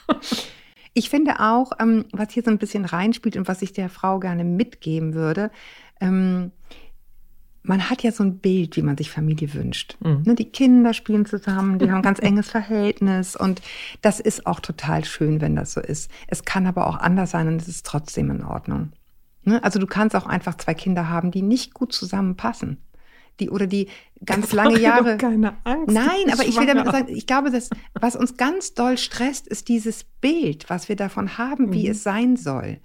Ich 0.93 1.09
finde 1.09 1.39
auch, 1.39 1.71
ähm, 1.79 2.05
was 2.11 2.33
hier 2.33 2.43
so 2.43 2.51
ein 2.51 2.57
bisschen 2.57 2.85
reinspielt 2.85 3.37
und 3.37 3.47
was 3.47 3.61
ich 3.61 3.73
der 3.73 3.89
Frau 3.89 4.19
gerne 4.19 4.43
mitgeben 4.43 5.13
würde, 5.13 5.51
ähm, 6.01 6.51
man 7.63 7.89
hat 7.89 8.03
ja 8.03 8.11
so 8.11 8.24
ein 8.24 8.39
Bild, 8.39 8.75
wie 8.75 8.81
man 8.81 8.97
sich 8.97 9.11
Familie 9.11 9.53
wünscht. 9.53 9.97
Mhm. 10.00 10.24
Ne, 10.25 10.35
die 10.35 10.50
Kinder 10.50 10.93
spielen 10.93 11.25
zusammen, 11.25 11.79
die 11.79 11.89
haben 11.89 11.97
ein 11.97 12.01
ganz 12.03 12.19
enges 12.19 12.50
Verhältnis 12.50 13.35
und 13.35 13.61
das 14.01 14.19
ist 14.19 14.47
auch 14.47 14.59
total 14.59 15.05
schön, 15.05 15.41
wenn 15.41 15.55
das 15.55 15.74
so 15.74 15.81
ist. 15.81 16.09
Es 16.27 16.43
kann 16.43 16.65
aber 16.65 16.87
auch 16.87 16.97
anders 16.97 17.31
sein 17.31 17.47
und 17.47 17.61
es 17.61 17.67
ist 17.67 17.85
trotzdem 17.85 18.31
in 18.31 18.43
Ordnung. 18.43 18.93
Ne? 19.43 19.63
Also 19.63 19.79
du 19.79 19.87
kannst 19.87 20.15
auch 20.15 20.25
einfach 20.25 20.55
zwei 20.55 20.74
Kinder 20.74 21.09
haben, 21.09 21.31
die 21.31 21.41
nicht 21.41 21.74
gut 21.74 21.93
zusammenpassen. 21.93 22.77
Die, 23.39 23.50
oder 23.50 23.65
die 23.65 23.87
ganz 24.24 24.47
das 24.47 24.53
lange 24.53 24.79
Jahre. 24.79 25.17
Keine 25.17 25.55
Angst. 25.63 25.87
Nein, 25.87 26.31
aber 26.31 26.45
ich 26.45 26.57
will 26.57 26.67
damit 26.67 26.85
sagen, 26.85 27.07
ich 27.07 27.25
glaube, 27.25 27.50
dass, 27.50 27.69
was 27.93 28.15
uns 28.15 28.37
ganz 28.37 28.74
doll 28.74 28.97
stresst, 28.97 29.47
ist 29.47 29.67
dieses 29.67 30.03
Bild, 30.03 30.69
was 30.69 30.89
wir 30.89 30.95
davon 30.95 31.37
haben, 31.37 31.74
wie 31.74 31.85
mhm. 31.85 31.91
es 31.91 32.03
sein 32.03 32.35
soll. 32.35 32.79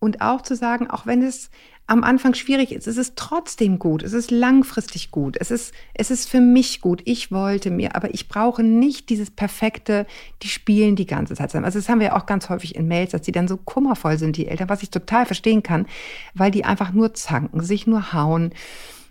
Und 0.00 0.20
auch 0.20 0.42
zu 0.42 0.56
sagen, 0.56 0.90
auch 0.90 1.06
wenn 1.06 1.22
es 1.22 1.50
am 1.86 2.02
Anfang 2.02 2.32
schwierig 2.32 2.72
ist, 2.72 2.86
es 2.86 2.96
ist 2.96 3.16
trotzdem 3.16 3.78
gut, 3.78 4.02
es 4.02 4.14
ist 4.14 4.30
langfristig 4.30 5.10
gut, 5.10 5.36
es 5.38 5.50
ist, 5.50 5.74
es 5.92 6.10
ist 6.10 6.30
für 6.30 6.40
mich 6.40 6.80
gut, 6.80 7.02
ich 7.04 7.30
wollte 7.30 7.70
mir, 7.70 7.94
aber 7.94 8.14
ich 8.14 8.28
brauche 8.28 8.62
nicht 8.62 9.10
dieses 9.10 9.30
perfekte, 9.30 10.06
die 10.42 10.48
spielen 10.48 10.96
die 10.96 11.06
ganze 11.06 11.34
Zeit 11.34 11.50
zusammen. 11.50 11.66
Also 11.66 11.78
das 11.78 11.90
haben 11.90 12.00
wir 12.00 12.06
ja 12.08 12.16
auch 12.16 12.24
ganz 12.24 12.48
häufig 12.48 12.74
in 12.74 12.88
Mails, 12.88 13.10
dass 13.10 13.20
die 13.20 13.32
dann 13.32 13.48
so 13.48 13.58
kummervoll 13.58 14.16
sind, 14.16 14.36
die 14.38 14.48
Eltern, 14.48 14.70
was 14.70 14.82
ich 14.82 14.90
total 14.90 15.26
verstehen 15.26 15.62
kann, 15.62 15.86
weil 16.32 16.50
die 16.50 16.64
einfach 16.64 16.92
nur 16.92 17.12
zanken, 17.12 17.62
sich 17.62 17.86
nur 17.86 18.14
hauen. 18.14 18.54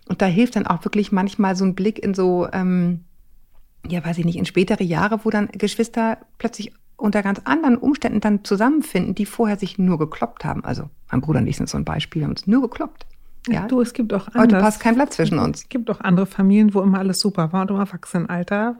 Und 0.09 0.23
da 0.23 0.25
hilft 0.25 0.55
dann 0.55 0.65
auch 0.65 0.83
wirklich 0.83 1.11
manchmal 1.11 1.55
so 1.55 1.65
ein 1.65 1.75
Blick 1.75 1.99
in 1.99 2.15
so, 2.15 2.47
ähm, 2.51 3.03
ja, 3.87 4.03
weiß 4.03 4.17
ich 4.17 4.25
nicht, 4.25 4.37
in 4.37 4.45
spätere 4.45 4.83
Jahre, 4.83 5.23
wo 5.23 5.29
dann 5.29 5.47
Geschwister 5.51 6.17
plötzlich 6.39 6.73
unter 6.97 7.21
ganz 7.21 7.41
anderen 7.43 7.77
Umständen 7.77 8.19
dann 8.19 8.43
zusammenfinden, 8.43 9.13
die 9.13 9.25
vorher 9.25 9.57
sich 9.57 9.77
nur 9.77 9.99
gekloppt 9.99 10.43
haben. 10.45 10.63
Also 10.63 10.89
mein 11.13 11.21
Bruder 11.21 11.39
und 11.39 11.47
ich 11.47 11.57
sind 11.57 11.69
so 11.69 11.77
ein 11.77 11.85
Beispiel, 11.85 12.21
wir 12.21 12.25
haben 12.25 12.31
uns 12.31 12.47
nur 12.47 12.61
gekloppt. 12.61 13.05
Ja, 13.47 13.67
du, 13.67 13.81
es 13.81 13.93
gibt 13.93 14.13
auch 14.13 14.27
anders. 14.27 14.41
Heute 14.41 14.57
passt 14.57 14.79
kein 14.79 14.95
Platz 14.95 15.15
zwischen 15.15 15.37
uns. 15.37 15.61
Es 15.61 15.69
gibt 15.69 15.89
auch 15.91 15.99
andere 15.99 16.25
Familien, 16.25 16.73
wo 16.73 16.81
immer 16.81 16.99
alles 16.99 17.19
super 17.19 17.51
war 17.51 17.61
und 17.63 17.71
im 17.71 17.77
Erwachsenenalter 17.77 18.77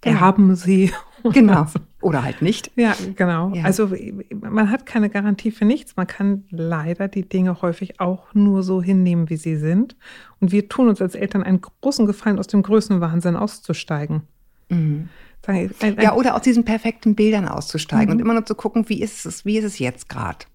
genau. 0.00 0.20
haben 0.20 0.54
sie. 0.56 0.92
Genau. 1.32 1.66
Oder 2.00 2.22
halt 2.22 2.42
nicht. 2.42 2.70
Ja, 2.76 2.94
genau. 3.16 3.52
Ja. 3.52 3.64
Also 3.64 3.90
man 4.32 4.70
hat 4.70 4.86
keine 4.86 5.10
Garantie 5.10 5.50
für 5.50 5.64
nichts. 5.64 5.96
Man 5.96 6.06
kann 6.06 6.44
leider 6.48 7.08
die 7.08 7.28
Dinge 7.28 7.60
häufig 7.60 7.98
auch 7.98 8.32
nur 8.34 8.62
so 8.62 8.80
hinnehmen, 8.80 9.28
wie 9.28 9.36
sie 9.36 9.56
sind. 9.56 9.96
Und 10.38 10.52
wir 10.52 10.68
tun 10.68 10.88
uns 10.88 11.02
als 11.02 11.16
Eltern 11.16 11.42
einen 11.42 11.60
großen 11.60 12.06
Gefallen, 12.06 12.38
aus 12.38 12.46
dem 12.46 12.62
Größenwahnsinn 12.62 13.34
auszusteigen. 13.34 14.22
Mhm. 14.68 15.08
Ein, 15.44 15.70
ein, 15.80 16.00
ja, 16.00 16.14
oder 16.14 16.36
aus 16.36 16.42
diesen 16.42 16.64
perfekten 16.64 17.16
Bildern 17.16 17.48
auszusteigen 17.48 18.06
mhm. 18.06 18.12
und 18.12 18.20
immer 18.20 18.34
nur 18.34 18.46
zu 18.46 18.54
gucken, 18.54 18.88
wie 18.88 19.02
ist 19.02 19.26
es, 19.26 19.44
wie 19.44 19.58
ist 19.58 19.64
es 19.64 19.80
jetzt 19.80 20.08
gerade? 20.08 20.46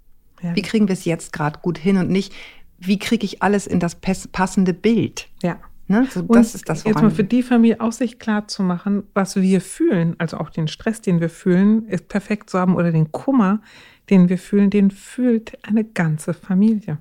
Ja. 0.44 0.56
Wie 0.56 0.62
kriegen 0.62 0.88
wir 0.88 0.94
es 0.94 1.06
jetzt 1.06 1.34
gerade 1.34 1.60
gut 1.62 1.78
hin 1.78 1.98
und 1.98 2.10
nicht, 2.10 2.34
wie 2.78 3.00
kriege 3.00 3.26
ich 3.26 3.42
alles 3.42 3.66
in 3.66 3.80
das 3.80 3.96
passende 3.96 4.74
Bild? 4.74 5.30
Ja. 5.42 5.58
Ne? 5.88 6.08
So, 6.10 6.22
das 6.22 6.56
ist 6.56 6.70
das, 6.70 6.86
jetzt 6.86 7.02
mal 7.02 7.12
für 7.12 7.24
die 7.24 7.44
Familie 7.44 7.82
auch 7.82 7.92
sich 7.92 8.18
klar 8.18 8.48
zu 8.48 8.64
machen, 8.64 9.04
was 9.14 9.36
wir 9.36 9.60
fühlen, 9.60 10.16
also 10.18 10.38
auch 10.38 10.50
den 10.50 10.68
Stress, 10.68 11.02
den 11.02 11.20
wir 11.20 11.30
fühlen, 11.30 11.88
ist 11.88 12.08
perfekt 12.08 12.50
zu 12.50 12.58
haben 12.58 12.76
oder 12.76 12.92
den 12.92 13.12
Kummer, 13.12 13.62
den 14.10 14.30
wir 14.30 14.38
fühlen, 14.38 14.70
den 14.70 14.92
fühlt 14.92 15.58
eine 15.66 15.84
ganze 15.84 16.34
Familie. 16.34 17.00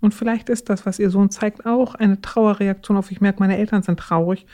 Und 0.00 0.12
vielleicht 0.12 0.48
ist 0.50 0.68
das, 0.68 0.84
was 0.86 0.98
ihr 0.98 1.08
Sohn 1.08 1.30
zeigt, 1.30 1.66
auch 1.66 1.94
eine 1.94 2.20
Trauerreaktion 2.20 2.96
auf, 2.96 3.10
ich 3.10 3.20
merke, 3.20 3.40
meine 3.40 3.56
Eltern 3.56 3.82
sind 3.82 3.98
traurig 3.98 4.44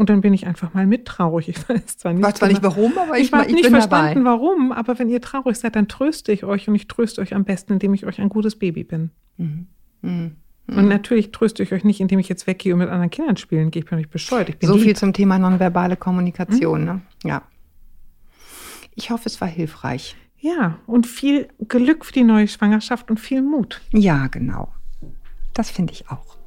und 0.00 0.08
dann 0.08 0.22
bin 0.22 0.32
ich 0.32 0.46
einfach 0.46 0.72
mal 0.72 0.86
mit 0.86 1.04
traurig. 1.04 1.50
Ich 1.50 1.68
weiß 1.68 1.98
zwar 1.98 2.14
nicht, 2.14 2.24
weiß 2.24 2.36
zwar 2.36 2.48
nicht 2.48 2.62
warum, 2.62 2.96
aber 2.96 3.18
ich, 3.18 3.24
ich 3.24 3.32
habe 3.34 3.52
nicht 3.52 3.66
verstanden, 3.66 4.24
dabei. 4.24 4.30
warum. 4.30 4.72
Aber 4.72 4.98
wenn 4.98 5.10
ihr 5.10 5.20
traurig 5.20 5.58
seid, 5.58 5.76
dann 5.76 5.88
tröste 5.88 6.32
ich 6.32 6.42
euch 6.42 6.68
und 6.68 6.74
ich 6.74 6.88
tröste 6.88 7.20
euch 7.20 7.34
am 7.34 7.44
besten, 7.44 7.74
indem 7.74 7.92
ich 7.92 8.06
euch 8.06 8.18
ein 8.18 8.30
gutes 8.30 8.58
Baby 8.58 8.82
bin. 8.82 9.10
Mhm. 9.36 9.66
Mhm. 10.00 10.36
Und 10.68 10.88
natürlich 10.88 11.32
tröste 11.32 11.62
ich 11.62 11.74
euch 11.74 11.84
nicht, 11.84 12.00
indem 12.00 12.18
ich 12.18 12.30
jetzt 12.30 12.46
weggehe 12.46 12.72
und 12.72 12.78
mit 12.78 12.88
anderen 12.88 13.10
Kindern 13.10 13.36
spielen 13.36 13.70
gehe. 13.70 13.82
Ich 13.82 13.90
bin 13.90 13.98
nicht 13.98 14.08
bescheuert. 14.08 14.48
Ich 14.48 14.56
bin 14.56 14.68
so 14.68 14.76
lieb. 14.76 14.84
viel 14.84 14.96
zum 14.96 15.12
Thema 15.12 15.38
nonverbale 15.38 15.98
Kommunikation. 15.98 16.80
Mhm. 16.80 16.86
Ne? 16.86 17.00
Ja. 17.24 17.42
Ich 18.94 19.10
hoffe, 19.10 19.24
es 19.26 19.38
war 19.42 19.48
hilfreich. 19.48 20.16
Ja, 20.38 20.78
und 20.86 21.06
viel 21.06 21.48
Glück 21.68 22.06
für 22.06 22.14
die 22.14 22.24
neue 22.24 22.48
Schwangerschaft 22.48 23.10
und 23.10 23.20
viel 23.20 23.42
Mut. 23.42 23.82
Ja, 23.92 24.28
genau. 24.28 24.72
Das 25.52 25.70
finde 25.70 25.92
ich 25.92 26.08
auch 26.08 26.38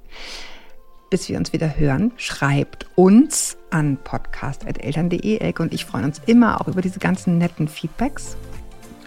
bis 1.13 1.29
wir 1.29 1.37
uns 1.37 1.53
wieder 1.53 1.77
hören, 1.77 2.11
schreibt 2.17 2.87
uns 2.95 3.55
an 3.69 3.99
podcast.eltern.de. 4.03 5.37
Elke 5.37 5.61
und 5.61 5.71
ich 5.71 5.85
freuen 5.85 6.05
uns 6.05 6.19
immer 6.25 6.59
auch 6.59 6.67
über 6.67 6.81
diese 6.81 6.97
ganzen 6.97 7.37
netten 7.37 7.67
Feedbacks. 7.67 8.35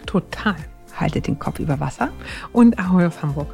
Total. 0.07 0.55
Haltet 0.95 1.27
den 1.27 1.41
Kopf 1.41 1.59
über 1.59 1.81
Wasser. 1.81 2.11
Und 2.53 2.79
Ahoi 2.79 3.07
aus 3.07 3.21
Hamburg. 3.23 3.49